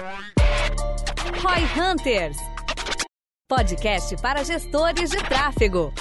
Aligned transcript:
Roy 0.00 1.62
Hunters. 1.78 2.38
Podcast 3.46 4.16
para 4.22 4.42
gestores 4.42 5.10
de 5.10 5.18
tráfego. 5.18 5.92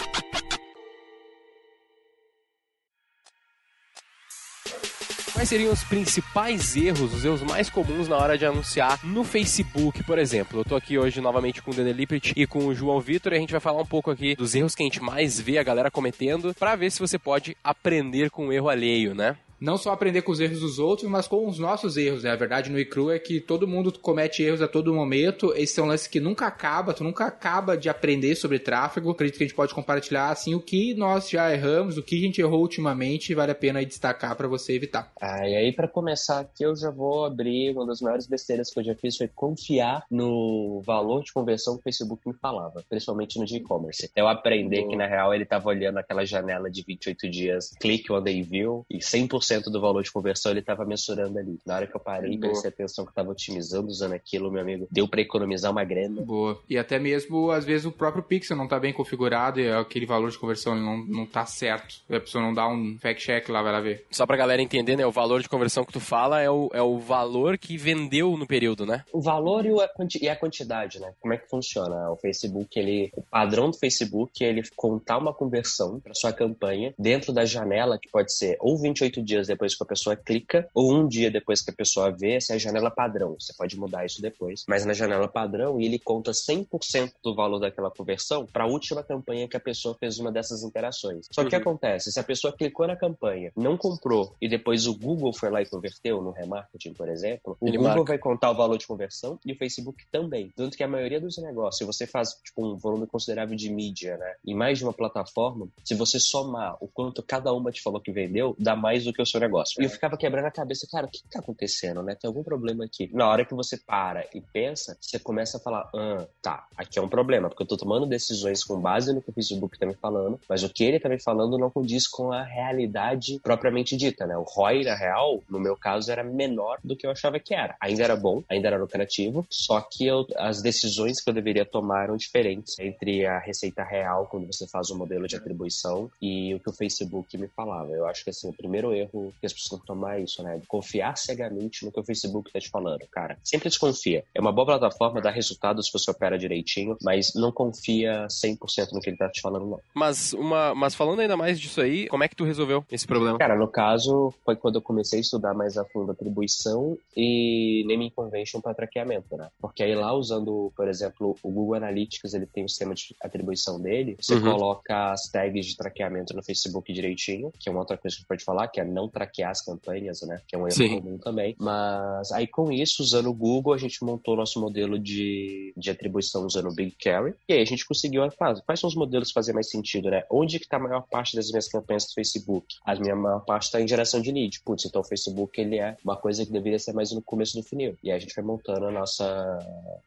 Quais 5.34 5.50
seriam 5.50 5.74
os 5.74 5.84
principais 5.84 6.78
erros, 6.78 7.14
os 7.14 7.26
erros 7.26 7.42
mais 7.42 7.70
comuns 7.70 8.08
na 8.08 8.16
hora 8.16 8.38
de 8.38 8.46
anunciar 8.46 9.06
no 9.06 9.26
Facebook, 9.26 10.02
por 10.04 10.18
exemplo? 10.18 10.62
Eu 10.62 10.66
tô 10.66 10.76
aqui 10.78 10.98
hoje 10.98 11.20
novamente 11.20 11.62
com 11.62 11.72
o 11.72 11.74
Daniel 11.74 11.96
Lippert 11.96 12.32
e 12.38 12.48
com 12.48 12.68
o 12.68 12.74
João 12.74 13.02
Vitor 13.02 13.34
e 13.34 13.36
a 13.36 13.40
gente 13.40 13.52
vai 13.52 13.60
falar 13.60 13.82
um 13.82 13.86
pouco 13.86 14.12
aqui 14.12 14.34
dos 14.34 14.56
erros 14.56 14.76
que 14.76 14.84
a 14.84 14.86
gente 14.86 15.02
mais 15.02 15.42
vê 15.42 15.58
a 15.58 15.64
galera 15.64 15.92
cometendo 15.92 16.54
para 16.54 16.76
ver 16.76 16.90
se 16.90 17.00
você 17.00 17.20
pode 17.20 17.58
aprender 17.62 18.30
com 18.30 18.48
o 18.48 18.54
erro 18.54 18.70
alheio, 18.70 19.14
né? 19.14 19.36
Não 19.60 19.78
só 19.78 19.92
aprender 19.92 20.22
com 20.22 20.32
os 20.32 20.40
erros 20.40 20.60
dos 20.60 20.80
outros, 20.80 21.10
mas 21.10 21.28
com 21.28 21.48
os 21.48 21.60
nossos 21.60 21.98
erros, 21.98 22.24
né? 22.24 22.32
A 22.32 22.36
verdade 22.36 22.70
no 22.70 22.80
iCru 22.80 23.12
é 23.12 23.20
que 23.20 23.40
todo 23.40 23.68
mundo 23.68 23.92
comete 24.00 24.44
erros 24.44 24.62
a 24.62 24.68
todo 24.68 24.94
momento. 24.94 25.54
Esse 25.56 25.80
é 25.80 25.84
um 25.84 25.88
lance 25.88 26.10
que 26.10 26.20
nunca 26.20 26.48
acaba, 26.48 26.94
tu 26.94 27.04
nunca 27.04 27.26
acaba 27.26 27.78
de 27.78 27.90
aprender 27.90 28.36
sobre 28.36 28.60
tráfego. 28.60 29.12
Acredito 29.12 29.38
que 29.38 29.44
a 29.44 29.48
gente 29.48 29.56
pode 29.56 29.74
compartilhar, 29.74 30.30
assim, 30.30 30.56
o 30.56 30.62
que 30.62 30.94
nós 30.94 31.30
já 31.30 31.52
erramos, 31.54 31.98
o 31.98 32.04
que 32.04 32.16
a 32.16 32.22
gente 32.22 32.42
errou 32.42 32.62
ultimamente, 32.62 33.34
vale 33.34 33.52
a 33.52 33.56
pena 33.56 33.84
destacar 33.84 34.36
para 34.36 34.48
você 34.48 34.74
evitar. 34.74 35.12
Ah, 35.20 35.48
e 35.48 35.56
aí 35.56 35.74
para 35.74 35.88
começar 35.88 36.40
aqui, 36.40 36.64
eu 36.64 36.76
já 36.76 36.92
vou 36.92 37.26
abrir 37.26 37.72
uma 37.72 37.86
das 37.86 38.02
maiores 38.02 38.28
besteiras 38.28 38.72
que 38.72 38.80
eu 38.80 38.84
já 38.84 38.96
fiz 38.96 39.18
foi 39.18 39.28
confiar 39.28 40.06
no 40.10 40.82
valor 40.86 41.24
de 41.24 41.34
conversão 41.34 41.76
que 41.76 41.82
o 41.82 41.84
Facebook 41.84 42.28
me 42.28 42.34
falava, 42.34 42.84
principalmente 42.88 43.38
no 43.40 43.46
e-commerce. 43.46 44.10
Eu 44.16 44.28
aprender 44.28 44.88
que, 44.88 44.96
na 44.96 45.08
real, 45.08 45.34
ele 45.34 45.46
tava 45.46 45.70
olhando 45.70 45.98
aquela 45.98 46.26
janela 46.26 46.70
de 46.70 46.84
28 46.84 47.30
dias, 47.30 47.76
click 47.80 48.12
on 48.12 48.22
the 48.22 48.42
view, 48.42 48.86
e 48.90 49.00
100% 49.00 49.49
do 49.72 49.82
valor 49.82 50.04
de 50.04 50.12
conversão 50.12 50.52
ele 50.52 50.60
estava 50.60 50.86
mensurando 50.86 51.38
ali. 51.38 51.60
Na 51.66 51.76
hora 51.76 51.88
que 51.88 51.96
eu 51.96 52.00
parei 52.00 52.34
e 52.34 52.38
prestei 52.38 52.70
atenção 52.70 53.06
que 53.06 53.12
estava 53.12 53.32
otimizando 53.32 53.88
usando 53.88 54.14
aquilo, 54.14 54.52
meu 54.52 54.62
amigo, 54.62 54.88
deu 54.92 55.08
para 55.08 55.22
economizar 55.22 55.72
uma 55.72 55.84
grana. 55.84 56.22
Boa. 56.22 56.60
E 56.70 56.78
até 56.78 57.00
mesmo, 57.00 57.52
às 57.52 57.66
vezes, 57.66 57.86
o 57.86 57.92
próprio 57.92 58.24
pixel 58.24 58.58
não 58.58 58.68
tá 58.68 58.80
bem 58.80 58.94
configurado 58.94 59.60
e 59.60 59.72
aquele 59.72 60.06
valor 60.06 60.30
de 60.30 60.38
conversão 60.38 60.76
não, 60.76 60.98
não 61.06 61.26
tá 61.26 61.46
certo. 61.46 61.96
A 62.10 62.20
pessoa 62.20 62.44
não 62.44 62.54
dá 62.54 62.68
um 62.68 62.98
fact 63.00 63.24
check 63.24 63.50
lá, 63.50 63.62
vai 63.62 63.72
lá 63.72 63.82
ver. 63.82 64.06
Só 64.12 64.26
pra 64.26 64.38
galera 64.38 64.62
entender, 64.62 64.96
né? 64.96 65.06
O 65.06 65.12
valor 65.12 65.42
de 65.42 65.50
conversão 65.50 65.84
que 65.84 65.94
tu 65.94 66.00
fala 66.00 66.42
é 66.42 66.50
o, 66.50 66.70
é 66.74 66.82
o 66.82 66.98
valor 67.00 67.58
que 67.58 67.78
vendeu 67.78 68.36
no 68.38 68.46
período, 68.46 68.86
né? 68.86 69.04
O 69.12 69.22
valor 69.22 69.66
e, 69.66 69.70
a, 69.70 69.90
e 70.22 70.30
a 70.30 70.36
quantidade, 70.36 71.00
né? 71.00 71.14
Como 71.20 71.34
é 71.34 71.38
que 71.38 71.50
funciona? 71.50 72.12
O 72.12 72.16
Facebook, 72.18 72.78
ele. 72.78 73.12
O 73.16 73.22
padrão 73.22 73.70
do 73.70 73.78
Facebook 73.78 74.44
é 74.44 74.50
ele 74.50 74.64
contar 74.76 75.18
uma 75.18 75.34
conversão 75.34 76.00
para 76.00 76.14
sua 76.14 76.34
campanha 76.34 76.94
dentro 76.98 77.32
da 77.32 77.46
janela, 77.46 77.98
que 77.98 78.10
pode 78.10 78.34
ser 78.34 78.58
ou 78.60 78.78
28 78.78 79.22
dias 79.22 79.39
depois 79.48 79.76
que 79.76 79.84
a 79.84 79.88
pessoa 79.88 80.16
clica, 80.16 80.68
ou 80.74 80.94
um 80.94 81.08
dia 81.08 81.32
depois 81.32 81.62
que 81.62 81.72
a 81.72 81.74
pessoa 81.74 82.12
vê, 82.12 82.34
essa 82.34 82.54
é 82.54 82.56
a 82.56 82.60
janela 82.60 82.92
padrão. 82.92 83.36
Você 83.40 83.54
pode 83.58 83.78
mudar 83.78 84.06
isso 84.06 84.22
depois. 84.22 84.64
Mas 84.68 84.86
na 84.86 84.94
janela 84.94 85.28
padrão, 85.28 85.80
ele 85.80 86.00
conta 86.00 86.32
100% 86.32 87.12
do 87.24 87.36
valor 87.36 87.60
daquela 87.60 87.92
conversão 87.92 88.46
para 88.46 88.64
a 88.64 88.68
última 88.68 89.04
campanha 89.04 89.48
que 89.48 89.58
a 89.58 89.60
pessoa 89.60 89.96
fez 90.00 90.20
uma 90.20 90.32
dessas 90.32 90.64
interações. 90.64 91.28
Só 91.32 91.42
que 91.42 91.48
o 91.48 91.50
que 91.50 91.56
uhum. 91.56 91.62
acontece? 91.62 92.12
Se 92.12 92.20
a 92.20 92.24
pessoa 92.24 92.56
clicou 92.56 92.88
na 92.88 92.96
campanha, 92.96 93.52
não 93.56 93.78
comprou, 93.78 94.36
e 94.42 94.48
depois 94.48 94.88
o 94.88 94.98
Google 94.98 95.34
foi 95.34 95.50
lá 95.50 95.62
e 95.62 95.66
converteu 95.66 96.22
no 96.22 96.32
remarketing, 96.32 96.94
por 96.94 97.10
exemplo, 97.10 97.58
o 97.60 97.68
ele 97.68 97.78
Google 97.78 97.96
marca. 97.96 98.12
vai 98.12 98.18
contar 98.18 98.52
o 98.52 98.56
valor 98.56 98.78
de 98.78 98.88
conversão 98.88 99.40
e 99.46 99.52
o 99.52 99.58
Facebook 99.58 100.06
também. 100.12 100.52
Tanto 100.56 100.78
que 100.78 100.84
a 100.84 100.88
maioria 100.88 101.20
dos 101.20 101.38
negócios, 101.38 101.78
se 101.78 101.86
você 101.86 102.06
faz 102.06 102.30
tipo, 102.44 102.66
um 102.66 102.78
volume 102.78 103.08
considerável 103.08 103.56
de 103.56 103.70
mídia, 103.70 104.18
né, 104.18 104.34
em 104.46 104.56
mais 104.56 104.78
de 104.78 104.84
uma 104.84 104.94
plataforma, 104.94 105.68
se 105.84 105.96
você 105.96 106.20
somar 106.20 106.78
o 106.80 106.88
quanto 106.88 107.24
cada 107.24 107.54
uma 107.54 107.72
te 107.72 107.82
falou 107.82 108.02
que 108.02 108.12
vendeu, 108.12 108.56
dá 108.60 108.76
mais 108.76 109.04
do 109.04 109.14
que 109.14 109.22
o 109.22 109.26
seu 109.30 109.40
negócio. 109.40 109.82
E 109.82 109.86
eu 109.86 109.90
ficava 109.90 110.18
quebrando 110.18 110.46
a 110.46 110.52
cabeça, 110.52 110.88
cara, 110.92 111.06
o 111.06 111.10
que 111.10 111.22
tá 111.30 111.40
acontecendo, 111.40 112.02
né? 112.04 112.16
Tem 112.16 112.28
algum 112.28 112.44
problema 112.44 112.86
aqui. 112.86 113.10
Na 113.14 113.28
hora 113.28 113.46
que 113.46 113.54
você 113.54 113.78
para 113.78 114.26
e 114.34 114.42
pensa, 114.42 114.98
você 115.00 115.20
começa 115.20 115.58
a 115.58 115.60
falar, 115.60 115.90
ah, 115.96 116.26
tá, 116.42 116.68
aqui 116.76 117.00
é 117.00 117.02
um 117.02 117.10
problema, 117.10 117.50
porque 117.50 117.64
eu 117.64 117.68
tô 117.68 117.78
tomando 117.78 118.06
decisões 118.06 118.64
com 118.64 118.80
base 118.80 119.14
no 119.14 119.22
que 119.22 119.30
o 119.30 119.34
Facebook 119.34 119.78
tá 119.78 119.86
me 119.86 119.96
falando, 119.96 120.40
mas 120.48 120.64
o 120.64 120.70
que 120.70 120.84
ele 120.84 121.00
tá 121.00 121.10
me 121.10 121.22
falando 121.22 121.58
não 121.58 121.70
condiz 121.70 122.08
com 122.08 122.32
a 122.32 122.44
realidade 122.44 123.40
propriamente 123.42 123.96
dita, 123.96 124.26
né? 124.26 124.38
O 124.38 124.44
ROI, 124.44 124.84
na 124.84 124.96
real, 124.96 125.42
no 125.50 125.60
meu 125.60 125.76
caso, 125.76 126.12
era 126.12 126.24
menor 126.24 126.80
do 126.84 126.96
que 126.96 127.06
eu 127.06 127.12
achava 127.12 127.40
que 127.40 127.54
era. 127.54 127.76
Ainda 127.82 128.04
era 128.04 128.16
bom, 128.16 128.44
ainda 128.50 128.68
era 128.68 128.78
lucrativo, 128.78 129.46
só 129.50 129.82
que 129.82 130.06
eu, 130.06 130.26
as 130.38 130.62
decisões 130.62 131.22
que 131.22 131.30
eu 131.30 131.34
deveria 131.34 131.66
tomar 131.66 132.04
eram 132.04 132.18
diferentes 132.18 132.78
entre 132.80 133.26
a 133.26 133.40
receita 133.40 133.84
real, 133.84 134.28
quando 134.28 134.48
você 134.48 134.68
faz 134.68 134.90
o 134.90 134.96
um 134.96 134.98
modelo 134.98 135.28
de 135.28 135.36
atribuição, 135.36 136.12
e 136.22 136.54
o 136.56 136.60
que 136.60 136.70
o 136.70 136.74
Facebook 136.74 137.38
me 137.38 137.48
falava. 137.48 137.92
Eu 137.92 138.06
acho 138.08 138.24
que, 138.24 138.30
assim, 138.30 138.50
o 138.50 138.54
primeiro 138.54 138.94
erro 138.94 139.19
que 139.40 139.46
as 139.46 139.54
pessoas 139.54 139.82
tomar 139.84 140.20
é 140.20 140.24
isso, 140.24 140.42
né? 140.44 140.62
Confiar 140.68 141.18
cegamente 141.18 141.86
no 141.86 141.92
que 141.92 142.00
o 142.00 142.04
Facebook 142.04 142.52
tá 142.52 142.60
te 142.60 142.70
falando, 142.70 143.06
cara. 143.12 143.38
Sempre 143.44 143.70
desconfia. 143.70 144.24
É 144.34 144.42
uma 144.42 144.52
boa 144.52 144.66
plataforma, 144.66 145.22
dá 145.22 145.30
resultados 145.30 145.88
se 145.88 145.94
você 145.94 146.12
opera 146.12 146.38
direitinho, 146.38 146.98
mas 147.02 147.34
não 147.36 147.52
confia 147.52 148.28
100% 148.28 148.92
no 148.94 149.02
que 149.02 149.10
ele 149.10 149.18
tá 149.18 149.30
te 149.30 149.42
falando, 149.42 149.66
não. 149.66 149.80
Mas, 149.94 150.34
uma, 150.34 150.74
mas 150.76 150.96
falando 150.96 151.20
ainda 151.20 151.38
mais 151.38 151.60
disso 151.60 151.82
aí, 151.82 152.08
como 152.08 152.24
é 152.24 152.28
que 152.28 152.36
tu 152.36 152.44
resolveu 152.44 152.84
esse 152.92 153.06
problema? 153.06 153.38
Cara, 153.38 153.56
no 153.56 153.68
caso, 153.68 154.34
foi 154.46 154.56
quando 154.56 154.76
eu 154.76 154.82
comecei 154.82 155.20
a 155.20 155.22
estudar 155.22 155.54
mais 155.54 155.78
a 155.78 155.86
fundo 155.86 156.12
atribuição 156.12 156.98
e 157.16 157.84
naming 157.88 158.10
convention 158.10 158.62
para 158.62 158.74
traqueamento, 158.74 159.36
né? 159.36 159.50
Porque 159.60 159.84
aí 159.84 159.96
lá 159.96 160.14
usando, 160.14 160.72
por 160.76 160.88
exemplo, 160.88 161.36
o 161.44 161.52
Google 161.52 161.76
Analytics, 161.76 162.34
ele 162.34 162.46
tem 162.46 162.64
o 162.64 162.70
sistema 162.70 162.94
de 162.94 163.16
atribuição 163.22 163.80
dele, 163.80 164.16
você 164.20 164.36
uhum. 164.36 164.42
coloca 164.42 165.12
as 165.12 165.30
tags 165.30 165.66
de 165.66 165.76
traqueamento 165.76 166.36
no 166.36 166.44
Facebook 166.44 166.92
direitinho, 166.92 167.52
que 167.60 167.70
é 167.70 167.72
uma 167.72 167.82
outra 167.82 167.98
coisa 167.98 168.16
que 168.16 168.20
a 168.20 168.22
gente 168.22 168.28
pode 168.28 168.44
falar, 168.44 168.68
que 168.68 168.80
é 168.80 168.86
não 168.86 169.09
traquear 169.10 169.52
as 169.52 169.62
campanhas, 169.62 170.22
né? 170.22 170.42
Que 170.48 170.56
é 170.56 170.60
um 170.60 170.68
erro 170.68 170.76
Sim. 170.76 171.02
comum 171.02 171.18
também. 171.18 171.56
Mas 171.60 172.32
aí 172.32 172.48
com 172.48 172.72
isso, 172.72 173.02
usando 173.02 173.30
o 173.30 173.34
Google, 173.34 173.74
a 173.74 173.78
gente 173.78 174.04
montou 174.04 174.36
nosso 174.36 174.60
modelo 174.60 175.00
de, 175.00 175.74
de 175.76 175.90
atribuição 175.90 176.46
usando 176.46 176.70
o 176.70 176.74
Big 176.74 176.96
Carry. 177.02 177.34
E 177.48 177.54
aí 177.54 177.62
a 177.62 177.66
gente 177.66 177.86
conseguiu, 177.86 178.30
quais, 178.38 178.62
quais 178.62 178.80
são 178.80 178.88
os 178.88 178.96
modelos 178.96 179.30
que 179.30 179.34
fazem 179.34 179.54
mais 179.54 179.70
sentido, 179.70 180.10
né? 180.10 180.24
Onde 180.30 180.60
que 180.60 180.68
tá 180.68 180.78
a 180.78 180.80
maior 180.80 181.06
parte 181.10 181.36
das 181.36 181.50
minhas 181.50 181.68
campanhas 181.68 182.06
do 182.06 182.14
Facebook? 182.14 182.76
A 182.86 182.96
minha 182.96 183.16
maior 183.16 183.40
parte 183.42 183.64
está 183.64 183.82
em 183.82 183.88
geração 183.88 184.22
de 184.22 184.32
lead. 184.32 184.62
Putz, 184.64 184.86
então 184.86 185.02
o 185.02 185.06
Facebook, 185.06 185.60
ele 185.60 185.78
é 185.78 185.98
uma 186.04 186.16
coisa 186.16 186.46
que 186.46 186.52
deveria 186.52 186.80
ser 186.80 186.94
mais 186.94 187.12
no 187.12 187.22
começo 187.22 187.56
do 187.58 187.64
funil. 187.64 187.98
E 188.04 188.12
aí 188.12 188.18
a 188.18 188.20
gente 188.20 188.36
vai 188.36 188.44
montando 188.44 188.86
a 188.86 188.92
nossa, 188.92 189.60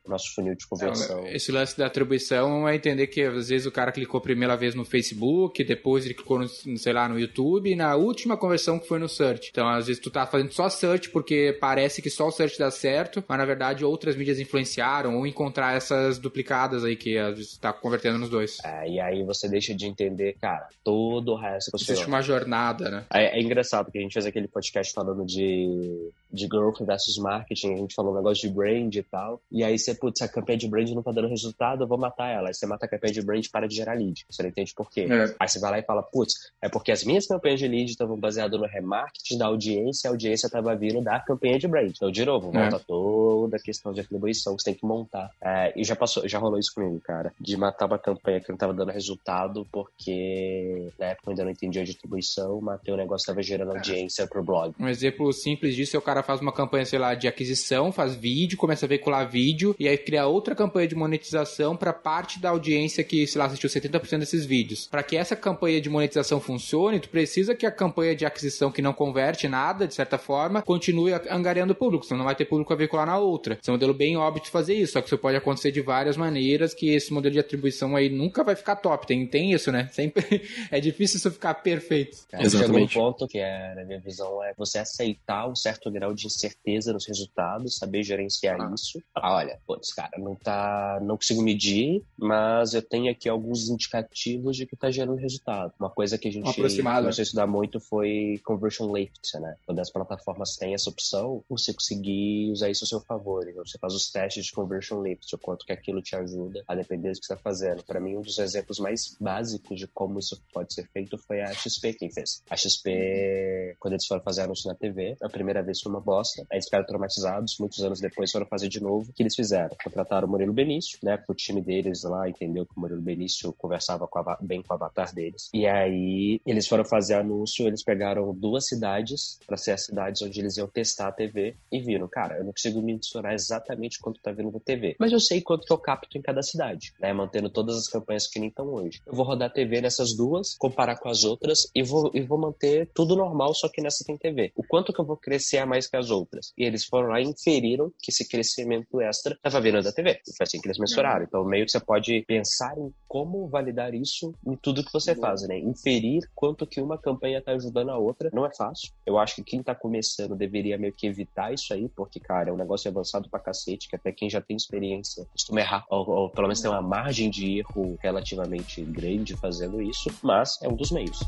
o 0.04 0.10
nosso 0.10 0.34
funil 0.34 0.54
de 0.54 0.66
conversão. 0.66 1.26
Esse 1.26 1.52
lance 1.52 1.76
da 1.76 1.86
atribuição 1.86 2.68
é 2.68 2.76
entender 2.76 3.06
que 3.06 3.22
às 3.22 3.48
vezes 3.48 3.66
o 3.66 3.72
cara 3.72 3.92
clicou 3.92 4.18
a 4.18 4.22
primeira 4.22 4.56
vez 4.56 4.74
no 4.74 4.84
Facebook, 4.84 5.62
depois 5.64 6.04
ele 6.04 6.14
clicou 6.14 6.38
no, 6.38 6.48
sei 6.48 6.92
lá, 6.92 7.08
no 7.08 7.18
YouTube, 7.18 7.70
e 7.70 7.76
na 7.76 7.96
última 7.96 8.36
conversão 8.36 8.78
que 8.82 8.88
foi 8.88 8.98
no 8.98 9.08
search. 9.08 9.48
Então, 9.50 9.66
às 9.66 9.86
vezes 9.86 10.02
tu 10.02 10.10
tá 10.10 10.26
fazendo 10.26 10.52
só 10.52 10.68
search 10.68 11.10
porque 11.10 11.56
parece 11.60 12.02
que 12.02 12.10
só 12.10 12.28
o 12.28 12.30
search 12.30 12.58
dá 12.58 12.70
certo, 12.70 13.24
mas 13.26 13.38
na 13.38 13.44
verdade 13.44 13.84
outras 13.84 14.14
mídias 14.14 14.38
influenciaram 14.38 15.16
ou 15.16 15.26
encontrar 15.26 15.76
essas 15.76 16.18
duplicadas 16.18 16.84
aí 16.84 16.96
que 16.96 17.16
às 17.16 17.36
vezes 17.36 17.56
tá 17.56 17.72
convertendo 17.72 18.18
nos 18.18 18.28
dois. 18.28 18.58
É, 18.64 18.88
e 18.88 19.00
aí 19.00 19.22
você 19.24 19.48
deixa 19.48 19.74
de 19.74 19.86
entender, 19.86 20.36
cara, 20.40 20.68
todo 20.84 21.32
o 21.32 21.36
resto 21.36 21.70
que 21.70 21.78
você. 21.78 21.92
Existe 21.92 22.08
uma 22.08 22.20
jornada, 22.20 22.90
né? 22.90 23.06
É, 23.12 23.38
é 23.38 23.42
engraçado 23.42 23.90
que 23.90 23.98
a 23.98 24.02
gente 24.02 24.12
fez 24.12 24.26
aquele 24.26 24.48
podcast 24.48 24.92
falando 24.92 25.24
de, 25.24 26.10
de 26.32 26.48
growth 26.48 26.80
versus 26.80 27.18
marketing, 27.18 27.74
a 27.74 27.76
gente 27.76 27.94
falou 27.94 28.12
um 28.12 28.16
negócio 28.16 28.48
de 28.48 28.54
brand 28.54 28.94
e 28.94 29.02
tal. 29.02 29.40
E 29.50 29.62
aí 29.62 29.78
você, 29.78 29.94
putz, 29.94 30.22
a 30.22 30.28
campanha 30.28 30.58
de 30.58 30.68
brand 30.68 30.88
não 30.90 31.02
tá 31.02 31.12
dando 31.12 31.28
resultado, 31.28 31.84
eu 31.84 31.88
vou 31.88 31.98
matar 31.98 32.28
ela. 32.28 32.48
Aí 32.48 32.54
você 32.54 32.66
mata 32.66 32.86
a 32.86 32.88
campanha 32.88 33.12
de 33.12 33.22
brand 33.22 33.46
para 33.50 33.68
de 33.68 33.74
gerar 33.74 33.94
lead. 33.94 34.24
Você 34.30 34.42
não 34.42 34.50
entende 34.50 34.72
por 34.74 34.90
quê. 34.90 35.06
É. 35.10 35.34
Aí 35.38 35.48
você 35.48 35.58
vai 35.58 35.70
lá 35.72 35.78
e 35.78 35.82
fala, 35.82 36.02
putz, 36.02 36.52
é 36.60 36.68
porque 36.68 36.90
as 36.90 37.04
minhas 37.04 37.26
campanhas 37.26 37.60
de 37.60 37.68
lead 37.68 37.90
estavam 37.90 38.18
baseadas 38.18 38.58
no 38.58 38.66
remarketing 38.66 39.38
da 39.38 39.46
audiência, 39.46 40.08
a 40.08 40.12
audiência 40.12 40.46
estava 40.46 40.74
vindo 40.74 41.00
da 41.02 41.20
campanha 41.20 41.58
de 41.58 41.68
brand. 41.68 41.92
Então, 41.94 42.10
de 42.10 42.24
novo, 42.24 42.50
volta 42.50 42.76
é. 42.76 42.80
toda 42.86 43.56
a 43.56 43.60
questão 43.60 43.92
de 43.92 44.00
atribuição 44.00 44.56
que 44.56 44.62
você 44.62 44.70
tem 44.70 44.78
que 44.78 44.86
montar. 44.86 45.30
É, 45.40 45.72
e 45.76 45.84
já 45.84 45.94
passou, 45.94 46.26
já 46.28 46.38
rolou 46.38 46.58
isso 46.58 46.74
comigo, 46.74 47.00
cara. 47.00 47.32
De 47.40 47.56
matar 47.56 47.86
uma 47.86 47.98
campanha 47.98 48.40
que 48.40 48.48
não 48.48 48.56
estava 48.56 48.72
dando 48.72 48.90
resultado, 48.90 49.66
porque 49.70 50.90
na 50.98 51.06
época 51.06 51.28
eu 51.28 51.30
ainda 51.32 51.44
não 51.44 51.50
entendia 51.50 51.84
de 51.84 51.92
atribuição, 51.92 52.60
matei 52.60 52.92
o 52.92 52.96
negócio 52.96 53.22
estava 53.22 53.42
gerando 53.42 53.72
audiência 53.72 54.26
pro 54.26 54.42
blog. 54.42 54.74
Um 54.78 54.88
exemplo 54.88 55.32
simples 55.32 55.74
disso 55.74 55.96
é 55.96 55.98
o 55.98 56.02
cara 56.02 56.21
faz 56.22 56.40
uma 56.40 56.52
campanha, 56.52 56.84
sei 56.84 56.98
lá, 56.98 57.14
de 57.14 57.28
aquisição, 57.28 57.92
faz 57.92 58.14
vídeo, 58.14 58.58
começa 58.58 58.86
a 58.86 58.88
veicular 58.88 59.28
vídeo, 59.28 59.74
e 59.78 59.88
aí 59.88 59.96
cria 59.96 60.26
outra 60.26 60.54
campanha 60.54 60.88
de 60.88 60.94
monetização 60.94 61.76
para 61.76 61.92
parte 61.92 62.40
da 62.40 62.50
audiência 62.50 63.04
que, 63.04 63.26
sei 63.26 63.38
lá, 63.38 63.46
assistiu 63.46 63.68
70% 63.68 64.18
desses 64.18 64.44
vídeos. 64.44 64.86
Para 64.86 65.02
que 65.02 65.16
essa 65.16 65.36
campanha 65.36 65.80
de 65.80 65.88
monetização 65.88 66.40
funcione, 66.40 67.00
tu 67.00 67.08
precisa 67.08 67.54
que 67.54 67.66
a 67.66 67.70
campanha 67.70 68.14
de 68.14 68.24
aquisição 68.24 68.70
que 68.70 68.82
não 68.82 68.92
converte 68.92 69.48
nada, 69.48 69.86
de 69.86 69.94
certa 69.94 70.18
forma, 70.18 70.62
continue 70.62 71.12
angariando 71.30 71.74
público, 71.74 72.04
senão 72.04 72.18
não 72.18 72.24
vai 72.24 72.34
ter 72.34 72.44
público 72.44 72.72
a 72.72 72.76
veicular 72.76 73.06
na 73.06 73.18
outra. 73.18 73.58
Esse 73.60 73.70
é 73.70 73.72
um 73.72 73.76
modelo 73.76 73.94
bem 73.94 74.16
óbvio 74.16 74.42
de 74.42 74.50
fazer 74.50 74.74
isso, 74.74 74.92
só 74.92 75.00
que 75.00 75.06
isso 75.06 75.18
pode 75.18 75.36
acontecer 75.36 75.70
de 75.70 75.80
várias 75.80 76.16
maneiras, 76.16 76.74
que 76.74 76.90
esse 76.90 77.12
modelo 77.12 77.32
de 77.32 77.40
atribuição 77.40 77.96
aí 77.96 78.08
nunca 78.08 78.44
vai 78.44 78.54
ficar 78.54 78.76
top. 78.76 79.06
Tem, 79.06 79.26
tem 79.26 79.52
isso, 79.52 79.70
né? 79.70 79.88
Sempre 79.92 80.42
é 80.70 80.80
difícil 80.80 81.18
isso 81.18 81.30
ficar 81.30 81.54
perfeito. 81.54 82.18
É, 82.32 82.42
Exatamente. 82.42 82.98
um 82.98 83.00
ponto 83.00 83.26
que 83.26 83.38
é, 83.38 83.74
na 83.74 83.84
minha 83.84 84.00
visão, 84.00 84.42
é 84.42 84.52
você 84.56 84.78
aceitar 84.78 85.48
um 85.48 85.54
certo 85.54 85.90
grau 85.90 86.11
grau 86.12 86.14
de 86.14 86.26
incerteza 86.26 86.92
nos 86.92 87.06
resultados, 87.06 87.76
saber 87.76 88.02
gerenciar 88.02 88.60
ah. 88.60 88.72
isso. 88.74 89.02
Ah, 89.14 89.36
olha, 89.36 89.58
putz, 89.66 89.92
cara, 89.92 90.12
não 90.18 90.34
tá, 90.34 91.00
não 91.02 91.16
consigo 91.16 91.42
medir, 91.42 92.04
mas 92.16 92.74
eu 92.74 92.82
tenho 92.82 93.10
aqui 93.10 93.28
alguns 93.28 93.68
indicativos 93.68 94.56
de 94.56 94.66
que 94.66 94.76
tá 94.76 94.90
gerando 94.90 95.16
resultado. 95.16 95.72
Uma 95.78 95.90
coisa 95.90 96.18
que 96.18 96.28
a 96.28 96.32
gente 96.32 96.54
começou 96.54 96.84
a 96.84 97.10
estudar 97.10 97.46
muito 97.46 97.80
foi 97.80 98.40
conversion 98.44 98.94
lift, 98.94 99.38
né? 99.40 99.56
Quando 99.66 99.80
as 99.80 99.90
plataformas 99.90 100.56
têm 100.56 100.74
essa 100.74 100.90
opção, 100.90 101.42
você 101.48 101.72
conseguir 101.72 102.50
usar 102.50 102.70
isso 102.70 102.84
a 102.84 102.86
seu 102.86 103.00
favor. 103.00 103.48
Então, 103.48 103.64
você 103.64 103.78
faz 103.78 103.94
os 103.94 104.10
testes 104.10 104.46
de 104.46 104.52
conversion 104.52 105.02
lift, 105.02 105.34
o 105.34 105.38
quanto 105.38 105.64
que 105.64 105.72
aquilo 105.72 106.02
te 106.02 106.14
ajuda 106.14 106.62
a 106.68 106.74
depender 106.74 107.12
do 107.12 107.20
que 107.20 107.26
você 107.26 107.32
está 107.32 107.36
fazendo. 107.36 107.82
Para 107.84 108.00
mim, 108.00 108.16
um 108.16 108.22
dos 108.22 108.38
exemplos 108.38 108.78
mais 108.78 109.16
básicos 109.20 109.78
de 109.78 109.86
como 109.88 110.18
isso 110.18 110.40
pode 110.52 110.74
ser 110.74 110.88
feito 110.92 111.16
foi 111.18 111.40
a 111.40 111.52
XP 111.52 111.94
quem 111.94 112.10
fez. 112.10 112.42
A 112.50 112.56
XP, 112.56 113.76
quando 113.78 113.94
eles 113.94 114.06
foram 114.06 114.22
fazer 114.22 114.42
anúncio 114.42 114.68
na 114.68 114.74
TV, 114.74 115.16
a 115.22 115.28
primeira 115.28 115.62
vez 115.62 115.80
foi 115.80 115.90
uma 115.90 116.00
bosta, 116.02 116.42
aí 116.50 116.56
eles 116.56 116.66
ficaram 116.66 116.84
traumatizados, 116.86 117.56
muitos 117.58 117.82
anos 117.82 118.00
depois 118.00 118.30
foram 118.30 118.46
fazer 118.46 118.68
de 118.68 118.80
novo. 118.80 119.10
O 119.10 119.12
que 119.12 119.22
eles 119.22 119.34
fizeram? 119.34 119.76
Contrataram 119.82 120.26
o 120.26 120.30
Murilo 120.30 120.52
Benício, 120.52 120.98
né? 121.02 121.16
Porque 121.16 121.32
o 121.32 121.34
time 121.34 121.60
deles 121.60 122.02
lá 122.02 122.28
entendeu 122.28 122.66
que 122.66 122.76
o 122.76 122.80
Murilo 122.80 123.00
Benício 123.00 123.52
conversava 123.54 124.06
com 124.06 124.18
a, 124.18 124.38
bem 124.40 124.62
com 124.62 124.72
o 124.72 124.76
avatar 124.76 125.14
deles. 125.14 125.48
E 125.52 125.66
aí, 125.66 126.40
eles 126.46 126.66
foram 126.66 126.84
fazer 126.84 127.14
anúncio, 127.14 127.66
eles 127.66 127.82
pegaram 127.82 128.34
duas 128.34 128.66
cidades 128.66 129.38
para 129.46 129.56
ser 129.56 129.72
as 129.72 129.84
cidades 129.84 130.22
onde 130.22 130.40
eles 130.40 130.56
iam 130.56 130.68
testar 130.68 131.08
a 131.08 131.12
TV 131.12 131.56
e 131.70 131.80
viram, 131.80 132.08
cara, 132.08 132.38
eu 132.38 132.44
não 132.44 132.52
consigo 132.52 132.82
mensurar 132.82 133.34
exatamente 133.34 133.98
quanto 134.00 134.20
tá 134.20 134.32
vindo 134.32 134.50
na 134.50 134.60
TV, 134.60 134.96
mas 134.98 135.12
eu 135.12 135.20
sei 135.20 135.40
quanto 135.40 135.66
que 135.66 135.72
eu 135.72 135.78
capto 135.78 136.16
em 136.16 136.22
cada 136.22 136.42
cidade, 136.42 136.92
né? 137.00 137.12
Mantendo 137.12 137.50
todas 137.50 137.76
as 137.76 137.88
campanhas 137.88 138.26
que 138.26 138.38
nem 138.38 138.48
estão 138.48 138.66
hoje. 138.72 139.00
Eu 139.06 139.14
vou 139.14 139.24
rodar 139.24 139.52
TV 139.52 139.80
nessas 139.80 140.14
duas, 140.14 140.54
comparar 140.56 140.98
com 140.98 141.08
as 141.08 141.24
outras 141.24 141.70
e 141.74 141.82
vou, 141.82 142.10
e 142.14 142.20
vou 142.20 142.38
manter 142.38 142.90
tudo 142.94 143.16
normal, 143.16 143.54
só 143.54 143.68
que 143.68 143.80
nessa 143.80 144.04
tem 144.04 144.16
TV. 144.16 144.52
O 144.56 144.62
quanto 144.62 144.92
que 144.92 145.00
eu 145.00 145.04
vou 145.04 145.16
crescer 145.16 145.58
a 145.58 145.66
mais 145.66 145.81
que 145.88 145.96
as 145.96 146.10
outras? 146.10 146.52
E 146.56 146.64
eles 146.64 146.84
foram 146.84 147.08
lá 147.08 147.20
e 147.20 147.24
inferiram 147.24 147.92
que 148.00 148.10
esse 148.10 148.28
crescimento 148.28 149.00
extra 149.00 149.34
estava 149.34 149.60
vindo 149.60 149.82
da 149.82 149.92
TV. 149.92 150.20
Foi 150.36 150.44
assim 150.44 150.60
que 150.60 150.66
eles 150.66 150.78
mensuraram. 150.78 151.24
Então, 151.24 151.44
meio 151.44 151.64
que 151.64 151.72
você 151.72 151.80
pode 151.80 152.22
pensar 152.26 152.76
em 152.78 152.92
como 153.08 153.48
validar 153.48 153.94
isso 153.94 154.34
em 154.46 154.56
tudo 154.56 154.84
que 154.84 154.92
você 154.92 155.14
faz, 155.14 155.42
né? 155.46 155.58
Inferir 155.58 156.28
quanto 156.34 156.66
que 156.66 156.80
uma 156.80 156.98
campanha 156.98 157.38
está 157.38 157.52
ajudando 157.52 157.90
a 157.90 157.98
outra 157.98 158.30
não 158.32 158.46
é 158.46 158.54
fácil. 158.54 158.92
Eu 159.04 159.18
acho 159.18 159.36
que 159.36 159.44
quem 159.44 159.60
está 159.60 159.74
começando 159.74 160.34
deveria 160.34 160.78
meio 160.78 160.92
que 160.92 161.06
evitar 161.06 161.52
isso 161.52 161.72
aí, 161.72 161.88
porque, 161.88 162.20
cara, 162.20 162.50
é 162.50 162.52
um 162.52 162.56
negócio 162.56 162.90
avançado 162.90 163.28
pra 163.28 163.40
cacete, 163.40 163.88
que 163.88 163.96
até 163.96 164.12
quem 164.12 164.30
já 164.30 164.40
tem 164.40 164.56
experiência 164.56 165.26
costuma 165.32 165.60
errar, 165.60 165.84
ou, 165.90 166.08
ou 166.08 166.30
pelo 166.30 166.46
menos 166.46 166.60
tem 166.60 166.70
uma 166.70 166.82
margem 166.82 167.30
de 167.30 167.58
erro 167.58 167.96
relativamente 168.00 168.82
grande 168.82 169.36
fazendo 169.36 169.80
isso, 169.82 170.10
mas 170.22 170.60
é 170.62 170.68
um 170.68 170.76
dos 170.76 170.90
meios. 170.90 171.20